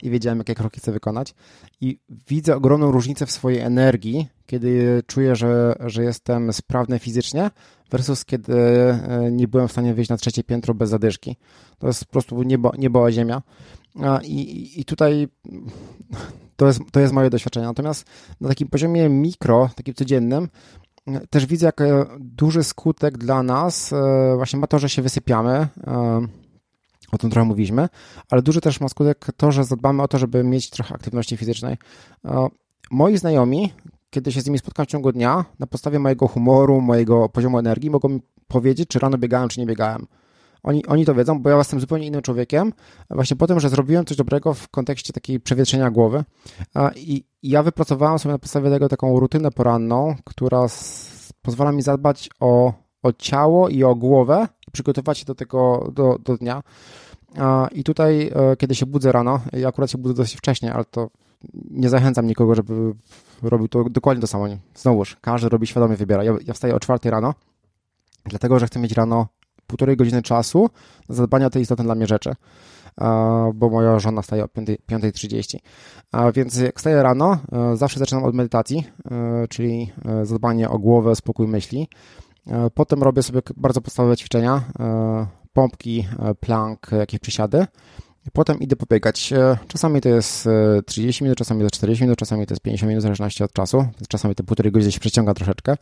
[0.03, 1.35] i wiedziałem, jakie kroki chcę wykonać.
[1.81, 7.51] I widzę ogromną różnicę w swojej energii, kiedy czuję, że, że jestem sprawny fizycznie,
[7.91, 11.35] versus kiedy e, nie byłem w stanie wyjść na trzecie piętro bez zadyszki.
[11.79, 13.41] To jest po prostu niebo, niebo a ziemia.
[14.23, 15.27] I, I tutaj
[16.55, 17.65] to jest, to jest moje doświadczenie.
[17.65, 18.05] Natomiast
[18.41, 20.47] na takim poziomie mikro, takim codziennym,
[21.29, 25.67] też widzę, jak e, duży skutek dla nas e, właśnie ma to, że się wysypiamy
[27.11, 27.89] o tym trochę mówiliśmy,
[28.29, 31.77] ale duży też ma skutek to, że zadbamy o to, żeby mieć trochę aktywności fizycznej.
[32.91, 33.73] Moi znajomi,
[34.09, 37.89] kiedy się z nimi spotkam w ciągu dnia, na podstawie mojego humoru, mojego poziomu energii,
[37.89, 40.07] mogą mi powiedzieć, czy rano biegałem, czy nie biegałem.
[40.63, 42.73] Oni, oni to wiedzą, bo ja jestem zupełnie innym człowiekiem,
[43.09, 46.23] właśnie po tym, że zrobiłem coś dobrego w kontekście takiej przewietrzenia głowy.
[46.95, 50.65] I ja wypracowałem sobie na podstawie tego taką rutynę poranną, która
[51.41, 56.37] pozwala mi zadbać o, o ciało i o głowę przygotować się do tego do, do
[56.37, 56.63] dnia.
[57.71, 61.09] I tutaj, e, kiedy się budzę rano, ja akurat się budzę dosyć wcześnie, ale to
[61.71, 62.93] nie zachęcam nikogo, żeby
[63.41, 64.45] robił to dokładnie to samo.
[64.75, 66.23] Znowuż, każdy robi świadomie, wybiera.
[66.23, 67.33] Ja, ja wstaję o czwartej rano,
[68.25, 69.27] dlatego, że chcę mieć rano
[69.67, 70.69] półtorej godziny czasu
[71.09, 72.35] na zadbanie o te istotne dla mnie rzeczy,
[73.53, 75.57] bo moja żona staje o 5.30.
[76.11, 79.91] A więc jak wstaję rano, e, zawsze zaczynam od medytacji, e, czyli
[80.23, 81.87] zadbanie o głowę, spokój myśli.
[82.73, 84.63] Potem robię sobie bardzo podstawowe ćwiczenia,
[85.55, 87.65] pompki, e, plank, jakieś przysiady.
[88.33, 89.33] Potem idę pobiegać.
[89.33, 90.49] E, czasami to jest
[90.85, 93.43] 30 e, minut, czasami to jest 40 minut, czasami to jest 50 minut, w zależności
[93.43, 93.87] od czasu.
[94.09, 95.77] Czasami te półtorej godziny się przeciąga troszeczkę.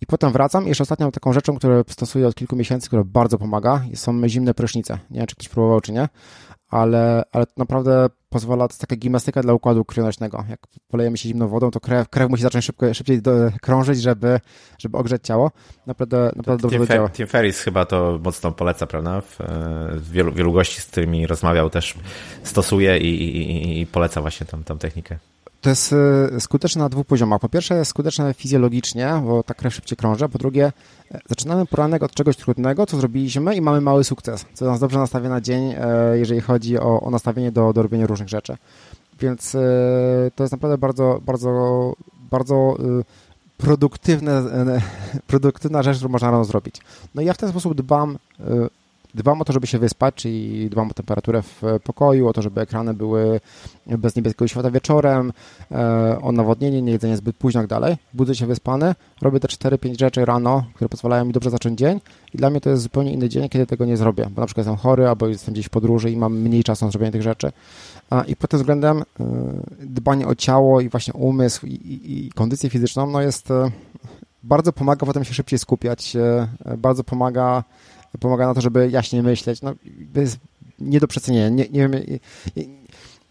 [0.00, 0.68] I potem wracam.
[0.68, 4.98] Jeszcze ostatnią taką rzeczą, którą stosuję od kilku miesięcy, która bardzo pomaga, są zimne prysznice.
[5.10, 6.08] Nie wiem, czy ktoś próbował, czy nie
[6.70, 10.44] ale, ale to naprawdę pozwala, to jest taka gimnastyka dla układu krwionośnego.
[10.50, 14.40] Jak polejemy się zimną wodą, to krew, krew musi zacząć szybko, szybciej do, krążyć, żeby,
[14.78, 15.50] żeby ogrzeć ciało.
[15.86, 17.08] Naprawdę, naprawdę dobrze Tim, działa.
[17.08, 19.20] Tim Ferris chyba to mocno poleca, prawda?
[19.20, 19.38] W,
[19.92, 21.94] w wielu, wielu gości, z którymi rozmawiał, też
[22.42, 25.18] stosuje i, i, i poleca właśnie tą, tą technikę.
[25.60, 27.40] To jest e, skuteczne na dwóch poziomach.
[27.40, 30.72] Po pierwsze jest skuteczne fizjologicznie, bo ta krew szybciej krąży, po drugie
[31.10, 34.98] e, zaczynamy poranek od czegoś trudnego, co zrobiliśmy i mamy mały sukces, co nas dobrze
[34.98, 38.56] nastawia na dzień, e, jeżeli chodzi o, o nastawienie do, do robienia różnych rzeczy.
[39.20, 39.56] Więc
[40.34, 41.92] to jest naprawdę bardzo, bardzo,
[42.30, 42.76] bardzo
[43.56, 44.42] produktywne,
[45.26, 46.74] produktywna rzecz, którą można rano zrobić.
[47.14, 48.18] No i ja w ten sposób dbam
[49.14, 52.60] Dbam o to, żeby się wyspać, czyli dbam o temperaturę w pokoju, o to, żeby
[52.60, 53.40] ekrany były
[53.86, 55.32] bez niebieskiego światła wieczorem,
[55.70, 57.96] e, o nawodnienie, nie jedzenie zbyt późno, tak dalej.
[58.14, 62.00] Budzę się wyspany, robię te 4-5 rzeczy rano, które pozwalają mi dobrze zacząć dzień
[62.34, 64.66] i dla mnie to jest zupełnie inny dzień, kiedy tego nie zrobię, bo na przykład
[64.66, 67.52] jestem chory albo jestem gdzieś w podróży i mam mniej czasu na zrobienie tych rzeczy.
[68.26, 69.24] I pod tym względem e,
[69.80, 73.70] dbanie o ciało i właśnie umysł i, i, i kondycję fizyczną no jest e,
[74.42, 76.16] bardzo pomaga potem się szybciej skupiać,
[76.78, 77.64] bardzo pomaga
[78.18, 79.62] pomaga na to, żeby jaśniej myśleć.
[79.62, 79.74] No,
[80.14, 80.38] jest
[80.78, 81.48] nie do przecenienia.
[81.48, 81.92] Nie, nie, wiem,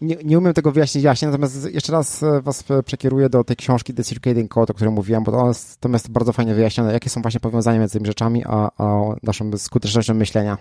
[0.00, 3.94] nie, nie umiem tego wyjaśnić jaśnie, natomiast jeszcze raz e, Was przekieruję do tej książki
[3.94, 7.10] The Circadian Code, o której mówiłem, bo to jest, to jest bardzo fajnie wyjaśnione, jakie
[7.10, 10.58] są właśnie powiązania między tymi rzeczami, a, a naszą skutecznością myślenia.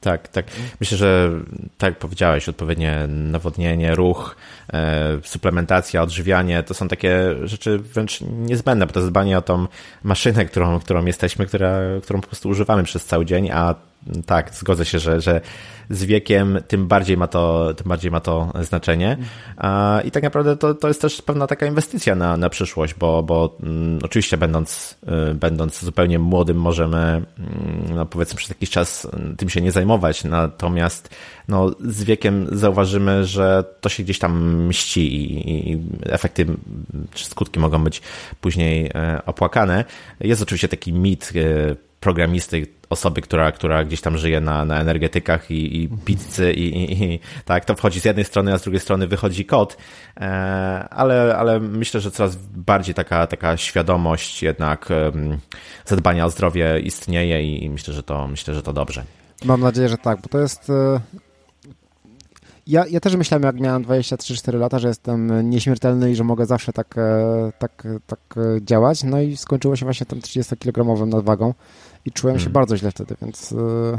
[0.00, 0.46] Tak, tak.
[0.80, 1.30] Myślę, że
[1.78, 4.36] tak jak powiedziałeś, odpowiednie nawodnienie, ruch,
[4.72, 9.66] e, suplementacja, odżywianie to są takie rzeczy wręcz niezbędne, bo to jest dbanie o tą
[10.02, 13.74] maszynę, którą, którą jesteśmy, która, którą po prostu używamy przez cały dzień, a
[14.26, 15.40] tak, zgodzę się, że, że
[15.90, 19.16] z wiekiem tym bardziej ma to, tym bardziej ma to znaczenie.
[20.04, 23.56] I tak naprawdę to, to jest też pewna taka inwestycja na, na przyszłość, bo, bo
[23.62, 24.98] mm, oczywiście będąc,
[25.30, 27.26] y, będąc zupełnie młodym możemy, mm,
[27.94, 31.10] no powiedzmy przez jakiś czas tym się nie zajmować, natomiast
[31.48, 36.46] no, z wiekiem zauważymy, że to się gdzieś tam mści i, i efekty
[37.14, 38.02] czy skutki mogą być
[38.40, 39.84] później e, opłakane.
[40.20, 45.50] Jest oczywiście taki mit e, programisty, osoby, która, która gdzieś tam żyje na, na energetykach
[45.50, 48.80] i, i pizzy i, i, i, tak, to wchodzi z jednej strony, a z drugiej
[48.80, 49.76] strony wychodzi kod,
[50.16, 50.20] e,
[50.90, 54.88] ale, ale myślę, że coraz bardziej taka, taka świadomość jednak
[55.86, 59.04] zadbania o zdrowie istnieje i myślę, że to, myślę, że to dobrze.
[59.44, 61.00] Mam nadzieję, że tak, bo to jest e,
[62.66, 66.72] ja, ja też myślałem, jak miałem 23-4 lata, że jestem nieśmiertelny i że mogę zawsze
[66.72, 68.20] tak, e, tak, tak
[68.60, 69.04] działać.
[69.04, 71.54] No i skończyło się właśnie tym 30-kilogramową nadwagą
[72.04, 72.52] i czułem się hmm.
[72.52, 73.98] bardzo źle wtedy, więc e,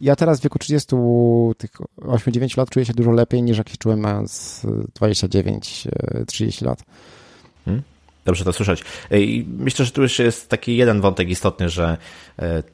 [0.00, 0.96] ja teraz w wieku 30,
[1.58, 4.62] tych 8-9 lat czuję się dużo lepiej niż jak się czułem mając
[5.00, 6.82] 29-30 e, lat.
[7.64, 7.82] Hmm.
[8.24, 8.84] Dobrze to słyszeć.
[9.10, 11.96] I myślę, że tu już jest taki jeden wątek istotny, że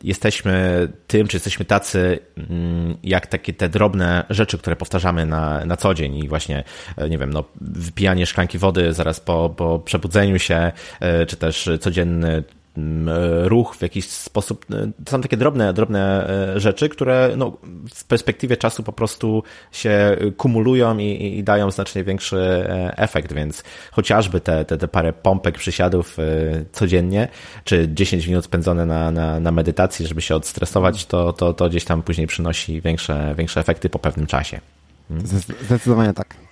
[0.03, 5.77] jesteśmy tym, czy jesteśmy tacy, mm, jak takie te drobne rzeczy, które powtarzamy na, na
[5.77, 6.65] co dzień i właśnie,
[7.11, 10.73] nie wiem, no, wypijanie szklanki wody zaraz po, po przebudzeniu się,
[11.29, 12.43] czy też codzienny
[13.45, 14.67] ruch w jakiś sposób.
[14.71, 17.57] E, to są takie drobne, drobne e, rzeczy, które no,
[17.95, 19.43] w perspektywie czasu po prostu
[19.73, 25.13] się kumulują i, i dają znacznie większy e, efekt, więc chociażby te, te, te parę
[25.13, 26.17] pompek, przysiadów
[26.73, 27.29] codziennie,
[27.65, 31.85] czy 10 minut spędzone na, na, na medytacji, żeby się odstresować, to, to, to gdzieś
[31.85, 34.61] tam później przynosi większe, większe efekty po pewnym czasie.
[35.09, 35.27] Hmm?
[35.67, 36.50] Zdecydowanie tak.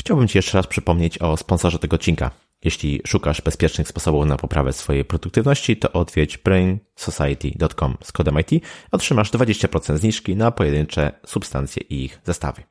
[0.00, 2.30] Chciałbym Ci jeszcze raz przypomnieć o sponsorze tego odcinka.
[2.64, 8.64] Jeśli szukasz bezpiecznych sposobów na poprawę swojej produktywności, to odwiedź brainsociety.com z kodem IT.
[8.92, 12.62] Otrzymasz 20% zniżki na pojedyncze substancje i ich zestawy.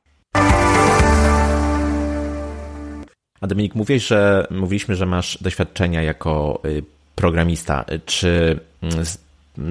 [3.40, 6.82] A Dominik, mówisz, że mówiliśmy, że masz doświadczenia jako y,
[7.14, 7.84] programista.
[8.06, 9.04] Czy mm,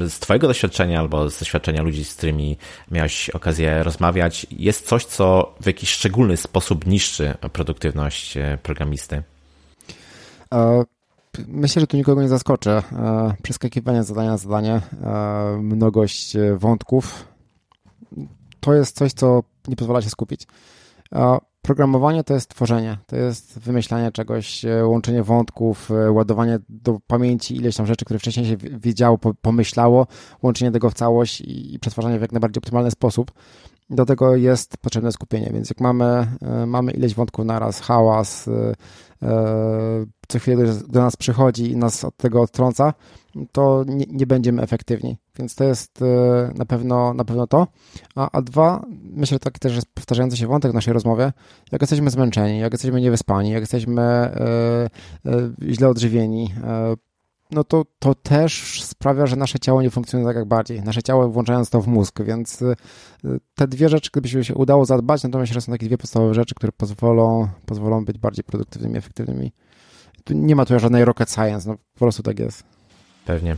[0.07, 2.57] z, Twojego doświadczenia albo z doświadczenia ludzi, z którymi
[2.91, 9.23] miałeś okazję rozmawiać, jest coś, co w jakiś szczególny sposób niszczy produktywność y, programisty?
[11.47, 12.83] Myślę, że tu nikogo nie zaskoczę.
[13.43, 14.81] Przeskakiwanie z zadania na zadanie,
[15.61, 17.25] mnogość wątków,
[18.59, 20.47] to jest coś, co nie pozwala się skupić.
[21.62, 27.86] Programowanie to jest tworzenie, to jest wymyślanie czegoś, łączenie wątków, ładowanie do pamięci ileś tam
[27.86, 30.07] rzeczy, które wcześniej się wiedziało, pomyślało,
[30.43, 33.32] łączenie tego w całość i przetwarzanie w jak najbardziej optymalny sposób.
[33.89, 36.27] Do tego jest potrzebne skupienie, więc jak mamy,
[36.67, 38.49] mamy ileś wątków naraz, hałas,
[40.27, 42.93] co chwilę do nas przychodzi i nas od tego odtrąca,
[43.51, 45.17] to nie, nie będziemy efektywni.
[45.39, 47.67] Więc to jest e, na pewno, na pewno to.
[48.15, 51.33] A, a dwa, myślę, że taki też jest powtarzający się wątek w naszej rozmowie,
[51.71, 54.89] jak jesteśmy zmęczeni, jak jesteśmy niewyspani, jak jesteśmy e,
[55.25, 56.53] e, źle odżywieni,
[57.51, 60.81] no to, to też sprawia, że nasze ciało nie funkcjonuje tak jak bardziej.
[60.81, 62.63] Nasze ciało włączając to w mózg, więc
[63.55, 67.47] te dwie rzeczy, gdyby się udało zadbać, że są takie dwie podstawowe rzeczy, które pozwolą,
[67.65, 69.51] pozwolą być bardziej produktywnymi, efektywnymi
[70.29, 72.63] tu nie ma tu żadnej rocket science, no po prostu tak jest.
[73.25, 73.57] Pewnie.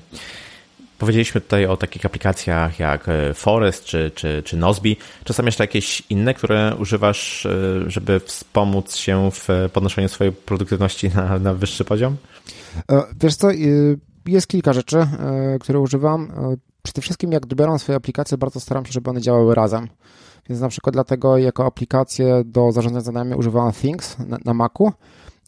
[0.98, 4.98] Powiedzieliśmy tutaj o takich aplikacjach jak e, Forest czy, czy, czy Nozbi.
[5.24, 7.50] Czasem jeszcze jakieś inne, które używasz, e,
[7.88, 12.18] żeby wspomóc się w podnoszeniu swojej produktywności na, na wyższy poziom?
[12.92, 13.48] E, wiesz co,
[14.26, 15.08] jest kilka rzeczy,
[15.62, 16.32] które używam.
[16.84, 19.88] Przede wszystkim jak dobieram swoje aplikacje, bardzo staram się, żeby one działały razem.
[20.50, 24.92] Więc na przykład dlatego jako aplikację do zarządzania zadaniami używam Things na, na Macu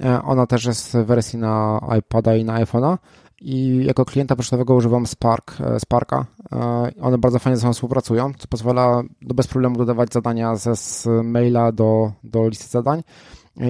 [0.01, 2.97] E, ona też jest w wersji na iPada i na iPhone'a
[3.41, 6.25] i jako klienta pocztowego używam Spark, e, Sparka.
[6.51, 11.07] E, one bardzo fajnie ze sobą współpracują, co pozwala bez problemu dodawać zadania ze z
[11.23, 13.03] maila do, do listy zadań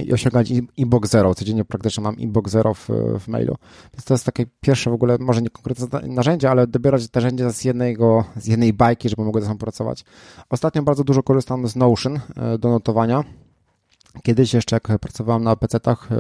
[0.06, 1.36] i osiągać inbox zero.
[1.36, 3.56] Codziennie praktycznie mam inbox zero w, w mailu.
[3.94, 7.64] Więc to jest takie pierwsze w ogóle, może nie konkretne narzędzie, ale dobierać narzędzie z,
[7.64, 10.06] jednego, z jednej bajki, żeby mogły ze sobą pracować.
[10.50, 12.20] Ostatnio bardzo dużo korzystam z Notion
[12.60, 13.24] do notowania
[14.22, 16.16] Kiedyś jeszcze jak pracowałem na PC-tach, e,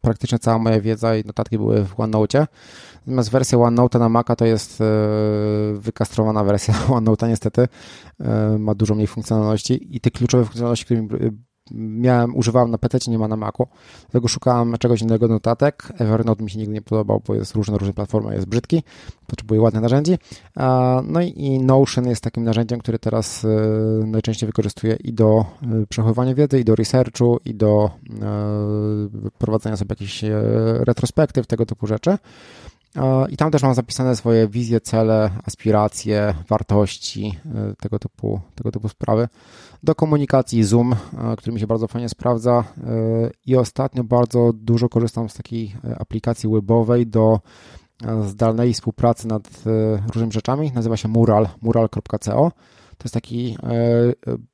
[0.00, 2.46] praktycznie cała moja wiedza i notatki były w OneNote.
[3.06, 4.84] Natomiast wersja OneNote na Maca to jest e,
[5.74, 7.68] wykastrowana wersja OneNote niestety.
[8.20, 11.08] E, ma dużo mniej funkcjonalności i te kluczowe funkcjonalności, którymi
[11.74, 13.66] miałem, używałem na PC, nie ma na Macu.
[14.00, 15.92] Dlatego szukałem czegoś innego notatek.
[15.98, 18.82] Evernote mi się nigdy nie podobał, bo jest różne, różne platformy, jest brzydki,
[19.26, 20.18] potrzebuje ładnych narzędzi.
[21.04, 23.46] No i Notion jest takim narzędziem, które teraz
[24.06, 25.44] najczęściej wykorzystuję i do
[25.88, 27.90] przechowywania wiedzy, i do researchu, i do
[29.38, 30.24] prowadzenia sobie jakichś
[30.80, 32.18] retrospektyw, tego typu rzeczy.
[33.30, 38.88] I tam też mam zapisane swoje wizje, cele, aspiracje, wartości, e, tego typu, tego typu
[38.88, 39.28] sprawy.
[39.82, 40.96] Do komunikacji Zoom, e,
[41.36, 42.50] który mi się bardzo fajnie sprawdza.
[42.50, 47.40] E, I ostatnio bardzo dużo korzystam z takiej aplikacji webowej do
[48.26, 49.42] zdalnej współpracy nad
[50.06, 50.72] różnymi rzeczami.
[50.74, 52.50] Nazywa się Mural, mural.co.
[53.00, 53.56] To jest taki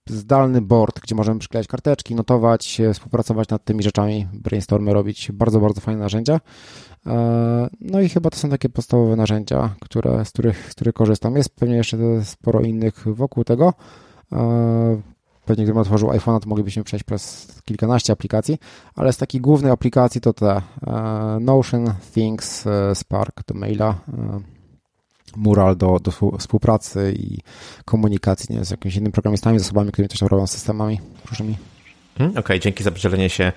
[0.07, 5.32] zdalny board, gdzie możemy przyklejać karteczki, notować, współpracować nad tymi rzeczami, brainstormy robić.
[5.32, 6.40] Bardzo, bardzo fajne narzędzia.
[7.07, 11.36] E, no i chyba to są takie podstawowe narzędzia, które, z, których, z których korzystam.
[11.36, 13.74] Jest pewnie jeszcze sporo innych wokół tego.
[14.32, 15.01] E,
[15.44, 18.59] pewnie gdybym otworzył iPhone, to moglibyśmy przejść przez kilkanaście aplikacji,
[18.94, 23.94] ale z takich głównych aplikacji to te e, Notion, Things, Spark do maila,
[25.37, 27.39] Mural do, do współpracy i
[27.84, 31.57] komunikacji nie, z jakimiś innymi programistami, zasobami, którymi coś tam robią, systemami różnymi.
[32.18, 33.53] Hmm, okej, okay, dzięki za podzielenie się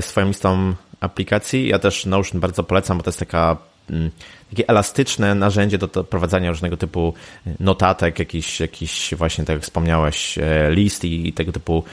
[0.00, 1.68] swoją listą aplikacji.
[1.68, 3.56] Ja też Notion bardzo polecam, bo to jest taka
[3.90, 4.10] mm,
[4.50, 7.14] takie elastyczne narzędzie do, do prowadzenia różnego typu
[7.60, 11.84] notatek, jakiś, jakiś właśnie, tak jak wspomniałeś, e, list i, i tego typu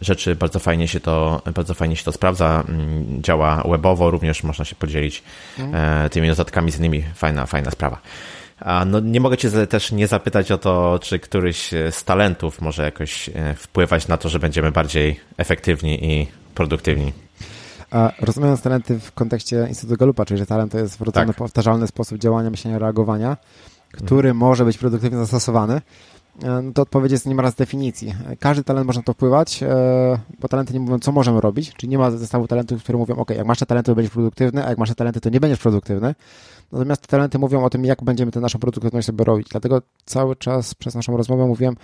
[0.00, 0.36] rzeczy.
[0.36, 2.64] Bardzo fajnie się to, bardzo fajnie się to sprawdza.
[2.68, 5.22] Mm, działa webowo, również można się podzielić
[5.58, 6.10] mm.
[6.10, 7.04] tymi notatkami z innymi.
[7.14, 8.00] Fajna, fajna sprawa.
[8.60, 12.82] A no, nie mogę cię też nie zapytać o to, czy któryś z talentów może
[12.82, 17.12] jakoś e, wpływać na to, że będziemy bardziej efektywni i produktywni.
[17.90, 21.36] A rozumiejąc talenty w kontekście Instytutu Galupa, czyli że talent to jest wrodzony, tak.
[21.36, 23.36] powtarzalny sposób działania, myślenia, reagowania,
[23.92, 24.36] który mhm.
[24.36, 25.80] może być produktywnie zastosowany,
[26.42, 28.14] e, no to odpowiedź jest niemal z definicji.
[28.38, 29.66] Każdy talent może na to wpływać, e,
[30.38, 33.30] bo talenty nie mówią, co możemy robić, czyli nie ma zestawu talentów, które mówią, ok,
[33.30, 35.58] jak masz te talenty, to będziesz produktywny, a jak masz te talenty, to nie będziesz
[35.58, 36.14] produktywny.
[36.72, 39.48] Natomiast talenty mówią o tym, jak będziemy tę naszą produktywność sobie robić.
[39.48, 41.76] Dlatego cały czas przez naszą rozmowę mówiłem,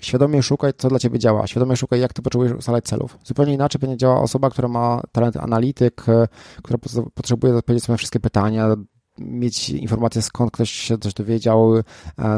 [0.00, 3.18] świadomie szukaj, co dla ciebie działa, świadomie szukaj, jak ty potrzebujesz ustalać celów.
[3.24, 6.28] Zupełnie inaczej będzie działała osoba, która ma talent analityk, e,
[6.62, 6.78] która
[7.14, 8.76] potrzebuje odpowiedzieć sobie na wszystkie pytania,
[9.18, 11.82] mieć informację, skąd ktoś się coś dowiedział, e,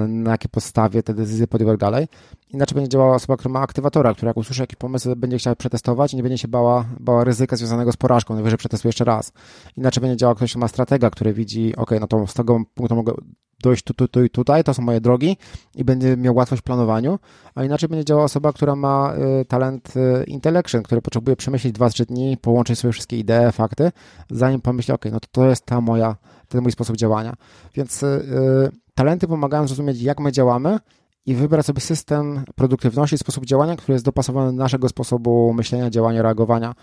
[0.09, 2.09] na jakiej podstawie te decyzje podjął i tak dalej.
[2.51, 6.13] Inaczej będzie działała osoba, która ma aktywatora, która jak usłyszy jakiś pomysł, będzie chciała przetestować
[6.13, 9.33] i nie będzie się bała, bała ryzyka związanego z porażką, najwyżej przetestuje jeszcze raz.
[9.77, 12.97] Inaczej będzie działał ktoś, kto ma stratega, który widzi, ok, no to z tego punktu
[12.97, 13.13] mogę
[13.63, 15.37] dojść tu, tu, tu i tutaj, to są moje drogi
[15.75, 17.19] i będzie miał łatwość w planowaniu,
[17.55, 21.91] a inaczej będzie działała osoba, która ma y, talent y, intellection, który potrzebuje przemyśleć dwa,
[21.91, 23.93] trzy dni, połączyć sobie wszystkie idee, fakty,
[24.31, 26.17] zanim pomyśli, ok, no to to jest ta moja,
[26.49, 27.35] ten mój sposób działania.
[27.75, 30.79] Więc y, talenty pomagają zrozumieć, jak my działamy
[31.27, 36.23] i wybrać sobie system produktywności, sposób działania, który jest dopasowany do naszego sposobu myślenia, działania,
[36.23, 36.75] reagowania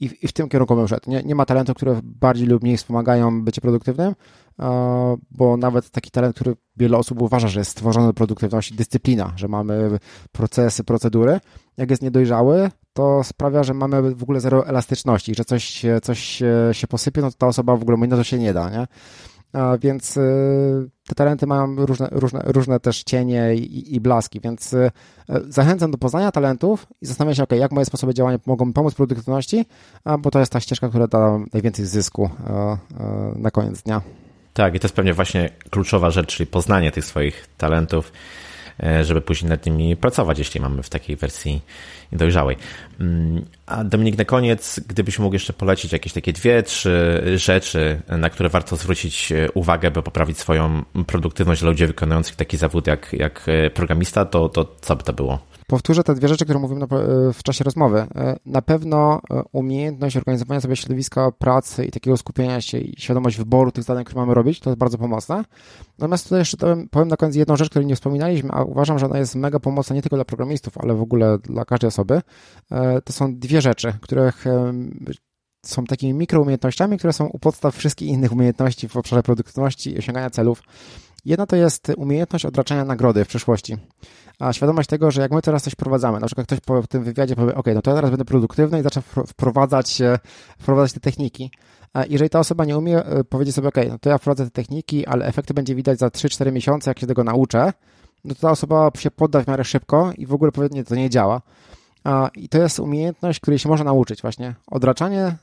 [0.00, 1.10] i, i w tym kierunku bym szedł.
[1.10, 4.14] Nie, nie ma talentów, które bardziej lub mniej wspomagają bycie produktywnym,
[5.30, 9.48] bo nawet taki talent, który wiele osób uważa, że jest stworzony do produktywności, dyscyplina, że
[9.48, 9.98] mamy
[10.32, 11.40] procesy, procedury,
[11.76, 16.42] jak jest niedojrzały, to sprawia, że mamy w ogóle zero elastyczności, że coś, coś
[16.72, 18.86] się posypie, no to ta osoba w ogóle mówi, no to się nie da, nie?
[19.80, 24.90] Więc y, te talenty mają różne, różne, różne też cienie i, i blaski, więc y,
[25.48, 28.96] zachęcam do poznania talentów i zastanawiam się, jak moje sposoby działania mogą mi pomóc w
[28.96, 29.64] produktywności,
[30.18, 32.30] bo to jest ta ścieżka, która da najwięcej zysku
[33.36, 34.02] na koniec dnia.
[34.52, 38.12] Tak, i to jest pewnie właśnie kluczowa rzecz, czyli poznanie tych swoich talentów,
[38.82, 41.62] e, żeby później nad nimi pracować, jeśli mamy w takiej wersji
[42.12, 42.56] dojrzałej.
[43.00, 48.30] Mm, a Dominik, na koniec, gdybyś mógł jeszcze polecić jakieś takie dwie, trzy rzeczy, na
[48.30, 53.12] które warto zwrócić e, uwagę, by poprawić swoją produktywność dla ludzi wykonujących taki zawód jak,
[53.12, 55.52] jak e, programista, to, to co by to było?
[55.72, 56.88] powtórzę te dwie rzeczy, które mówiłem
[57.32, 58.06] w czasie rozmowy.
[58.14, 63.36] E, na pewno e, umiejętność organizowania sobie środowiska pracy i takiego skupienia się i świadomość
[63.36, 65.44] wyboru tych zadań, które mamy robić, to jest bardzo pomocne.
[65.98, 66.56] Natomiast tutaj jeszcze
[66.90, 69.96] powiem na koniec jedną rzecz, której nie wspominaliśmy, a uważam, że ona jest mega pomocna
[69.96, 72.01] nie tylko dla programistów, ale w ogóle dla każdej osoby.
[72.10, 74.44] E, to są dwie rzeczy, których
[75.66, 80.30] są takimi mikroumiejętnościami, które są u podstaw wszystkich innych umiejętności w obszarze produktywności i osiągania
[80.30, 80.62] celów.
[81.24, 83.76] Jedna to jest umiejętność odraczania nagrody w przyszłości
[84.42, 87.36] a świadomość tego, że jak my teraz coś wprowadzamy, na przykład ktoś po tym wywiadzie
[87.36, 89.98] powie, ok, no to ja teraz będę produktywny i zacznę wprowadzać,
[90.58, 91.50] wprowadzać te techniki.
[91.92, 94.50] A jeżeli ta osoba nie umie e, powiedzieć sobie, ok, no to ja wprowadzę te
[94.50, 97.72] techniki, ale efekty będzie widać za 3-4 miesiące, jak się tego nauczę,
[98.24, 100.94] no to ta osoba się podda w miarę szybko i w ogóle powie, nie, to
[100.94, 101.42] nie działa.
[102.36, 104.54] I to jest umiejętność, której się można nauczyć właśnie.
[104.66, 105.36] Odraczanie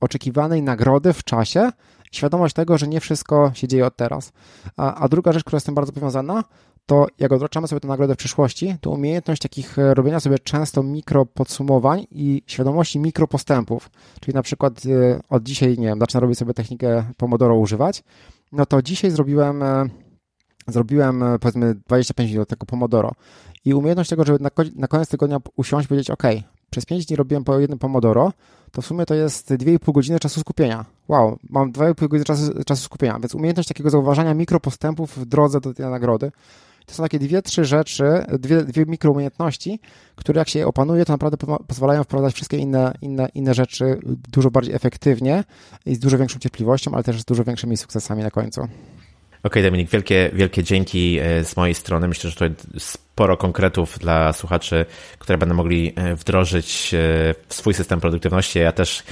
[0.00, 1.70] oczekiwanej nagrody w czasie,
[2.12, 4.32] świadomość tego, że nie wszystko się dzieje od teraz.
[4.76, 6.44] A, a druga rzecz, która jest z tym bardzo powiązana,
[6.86, 10.82] to jak odroczamy sobie tę nagrodę w przyszłości, to umiejętność takich e, robienia sobie często
[10.82, 13.90] mikro podsumowań i świadomości mikropostępów,
[14.20, 18.02] czyli na przykład e, od dzisiaj, nie wiem, zacznę robić sobie technikę Pomodoro używać,
[18.52, 19.88] no to dzisiaj zrobiłem e,
[20.68, 23.12] zrobiłem powiedzmy 25 minut tego Pomodoro
[23.66, 26.22] i umiejętność tego, żeby na, na koniec tygodnia usiąść i powiedzieć, ok,
[26.70, 28.32] przez 5 dni robiłem po jednym Pomodoro,
[28.72, 30.84] to w sumie to jest 2,5 godziny czasu skupienia.
[31.08, 35.74] Wow, mam 2,5 godziny czasu, czasu skupienia, więc umiejętność takiego zauważania mikropostępów w drodze do
[35.74, 36.32] tej nagrody,
[36.86, 38.04] to są takie dwie, trzy rzeczy,
[38.38, 39.80] dwie, dwie mikroumiejętności,
[40.16, 41.36] które jak się je opanuje, to naprawdę
[41.66, 43.98] pozwalają wprowadzać wszystkie inne, inne, inne rzeczy
[44.32, 45.44] dużo bardziej efektywnie
[45.86, 48.68] i z dużo większą cierpliwością, ale też z dużo większymi sukcesami na końcu.
[49.46, 52.08] Okay, Dominik, wielkie, wielkie dzięki e, z mojej strony.
[52.08, 52.44] Myślę, że to
[52.78, 54.86] sporo konkretów dla słuchaczy,
[55.18, 56.98] które będą mogli e, wdrożyć e,
[57.48, 58.58] w swój system produktywności.
[58.58, 59.02] Ja też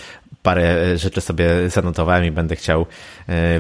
[0.43, 2.87] parę rzeczy sobie zanotowałem i będę chciał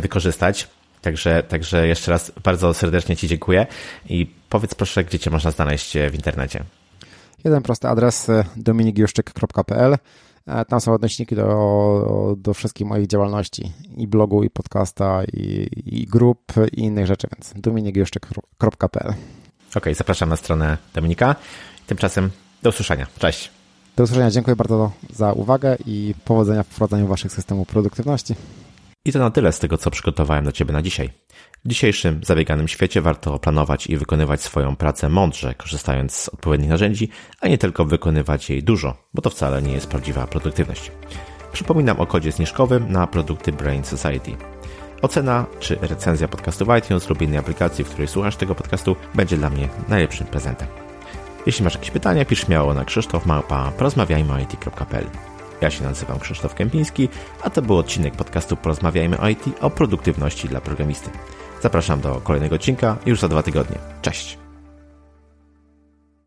[0.01, 0.69] wykorzystać.
[1.03, 3.67] Także, także jeszcze raz bardzo serdecznie Ci dziękuję
[4.09, 6.65] i powiedz proszę, gdzie Cię można znaleźć w internecie.
[7.45, 9.97] Jeden prosty adres dominikjuszczyk.pl
[10.69, 16.53] tam są odnośniki do, do wszystkich moich działalności i blogu, i podcasta, i, i grup,
[16.73, 19.15] i innych rzeczy, więc dominikjuszczyk.pl
[19.75, 21.37] Ok, zapraszam na stronę Dominika.
[21.87, 22.31] Tymczasem
[22.63, 23.07] do usłyszenia.
[23.19, 23.51] Cześć.
[23.97, 24.31] Do usłyszenia.
[24.31, 28.35] Dziękuję bardzo za uwagę i powodzenia w wprowadzaniu Waszych systemów produktywności.
[29.05, 31.11] I to na tyle z tego, co przygotowałem dla Ciebie na dzisiaj.
[31.65, 37.09] W dzisiejszym zabieganym świecie warto planować i wykonywać swoją pracę mądrze, korzystając z odpowiednich narzędzi,
[37.41, 40.93] a nie tylko wykonywać jej dużo, bo to wcale nie jest prawdziwa produktywność.
[41.53, 44.31] Przypominam o kodzie zniżkowym na produkty Brain Society.
[45.03, 49.37] Ocena czy recenzja podcastu w iTunes lub innej aplikacji, w której słuchasz tego podcastu, będzie
[49.37, 50.69] dla mnie najlepszym prezentem.
[51.47, 54.57] Jeśli masz jakieś pytania, pisz śmiało na krzysztofmałpa.porozmawiajmy.it
[55.61, 57.09] ja się nazywam Krzysztof Kępiński,
[57.43, 61.11] a to był odcinek podcastu Porozmawiajmy o IT o produktywności dla programisty.
[61.65, 63.79] Zapraszam do kolejnego odcinka już za dwa tygodnie.
[64.03, 64.44] Cześć!